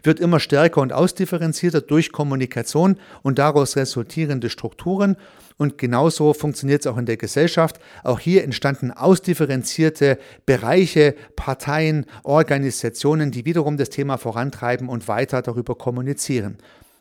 wird 0.04 0.20
immer 0.20 0.40
stärker 0.40 0.82
und 0.82 0.94
ausdifferenzierter 0.94 1.82
durch 1.82 2.12
Kommunikation 2.12 2.98
und 3.22 3.40
daraus 3.40 3.76
resultierende 3.76 4.50
Strukturen. 4.50 5.18
Und 5.58 5.78
genauso 5.78 6.34
funktioniert 6.34 6.82
es 6.82 6.88
auch 6.88 6.98
in 6.98 7.06
der 7.06 7.18
Gesellschaft. 7.18 7.80
Auch 8.04 8.20
hier 8.20 8.44
entstanden 8.44 8.92
ausdifferenzierte 8.92 10.18
Bereiche, 10.46 11.16
Parteien, 11.36 12.06
Organisationen, 12.24 13.32
die 13.32 13.46
wiederum 13.46 13.78
das 13.78 13.90
Thema 13.90 14.18
vorantreiben 14.18 14.90
und 14.90 15.08
weiter 15.08 15.42
darüber 15.42 15.76
kommunizieren. 15.76 16.58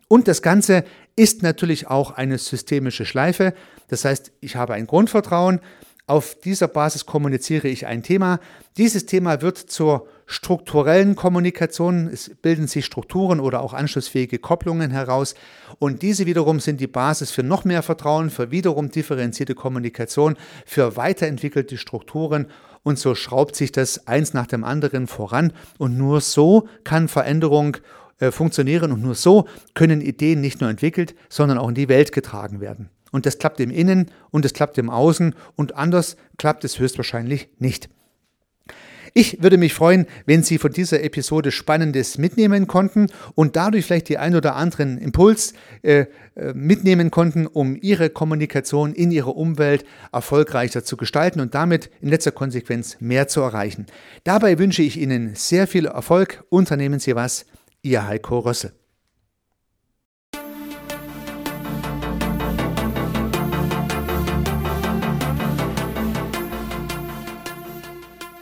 Und 0.08 0.28
das 0.28 0.42
Ganze 0.42 0.84
ist 1.16 1.42
natürlich 1.42 1.88
auch 1.88 2.10
eine 2.10 2.36
systemische 2.36 3.06
Schleife. 3.06 3.54
Das 3.88 4.04
heißt, 4.04 4.32
ich 4.40 4.56
habe 4.56 4.74
ein 4.74 4.86
Grundvertrauen, 4.86 5.60
auf 6.06 6.34
dieser 6.34 6.68
Basis 6.68 7.06
kommuniziere 7.06 7.68
ich 7.68 7.86
ein 7.86 8.02
Thema. 8.02 8.40
Dieses 8.76 9.06
Thema 9.06 9.40
wird 9.40 9.56
zur 9.56 10.08
strukturellen 10.26 11.14
Kommunikation. 11.14 12.08
Es 12.08 12.30
bilden 12.42 12.66
sich 12.66 12.84
Strukturen 12.84 13.38
oder 13.38 13.60
auch 13.60 13.72
anschlussfähige 13.72 14.38
Kopplungen 14.38 14.90
heraus. 14.90 15.34
Und 15.78 16.02
diese 16.02 16.26
wiederum 16.26 16.58
sind 16.58 16.80
die 16.80 16.86
Basis 16.86 17.30
für 17.30 17.42
noch 17.42 17.64
mehr 17.64 17.82
Vertrauen, 17.82 18.30
für 18.30 18.50
wiederum 18.50 18.90
differenzierte 18.90 19.54
Kommunikation, 19.54 20.36
für 20.66 20.96
weiterentwickelte 20.96 21.78
Strukturen. 21.78 22.46
Und 22.82 22.98
so 22.98 23.14
schraubt 23.14 23.54
sich 23.54 23.70
das 23.70 24.08
eins 24.08 24.34
nach 24.34 24.48
dem 24.48 24.64
anderen 24.64 25.06
voran. 25.06 25.52
Und 25.78 25.96
nur 25.96 26.20
so 26.20 26.66
kann 26.82 27.06
Veränderung 27.06 27.76
äh, 28.18 28.32
funktionieren. 28.32 28.90
Und 28.90 29.02
nur 29.02 29.14
so 29.14 29.46
können 29.74 30.00
Ideen 30.00 30.40
nicht 30.40 30.60
nur 30.60 30.68
entwickelt, 30.68 31.14
sondern 31.28 31.58
auch 31.58 31.68
in 31.68 31.76
die 31.76 31.88
Welt 31.88 32.10
getragen 32.10 32.60
werden. 32.60 32.90
Und 33.12 33.26
das 33.26 33.38
klappt 33.38 33.60
im 33.60 33.70
Innen 33.70 34.10
und 34.30 34.44
es 34.44 34.54
klappt 34.54 34.78
im 34.78 34.90
Außen 34.90 35.36
und 35.54 35.76
anders 35.76 36.16
klappt 36.38 36.64
es 36.64 36.80
höchstwahrscheinlich 36.80 37.48
nicht. 37.58 37.88
Ich 39.14 39.42
würde 39.42 39.58
mich 39.58 39.74
freuen, 39.74 40.06
wenn 40.24 40.42
Sie 40.42 40.56
von 40.56 40.72
dieser 40.72 41.02
Episode 41.02 41.50
Spannendes 41.50 42.16
mitnehmen 42.16 42.66
konnten 42.66 43.08
und 43.34 43.56
dadurch 43.56 43.84
vielleicht 43.84 44.08
die 44.08 44.16
ein 44.16 44.34
oder 44.34 44.56
anderen 44.56 44.96
Impuls 44.96 45.52
äh, 45.82 46.06
äh, 46.34 46.54
mitnehmen 46.54 47.10
konnten, 47.10 47.46
um 47.46 47.76
Ihre 47.80 48.08
Kommunikation 48.08 48.94
in 48.94 49.10
Ihrer 49.10 49.36
Umwelt 49.36 49.84
erfolgreicher 50.12 50.82
zu 50.82 50.96
gestalten 50.96 51.40
und 51.40 51.54
damit 51.54 51.90
in 52.00 52.08
letzter 52.08 52.32
Konsequenz 52.32 52.96
mehr 53.00 53.28
zu 53.28 53.42
erreichen. 53.42 53.86
Dabei 54.24 54.58
wünsche 54.58 54.82
ich 54.82 54.98
Ihnen 54.98 55.34
sehr 55.34 55.66
viel 55.66 55.86
Erfolg. 55.86 56.44
Unternehmen 56.48 56.98
Sie 56.98 57.14
was. 57.14 57.44
Ihr 57.82 58.06
Heiko 58.06 58.38
Rössel. 58.38 58.72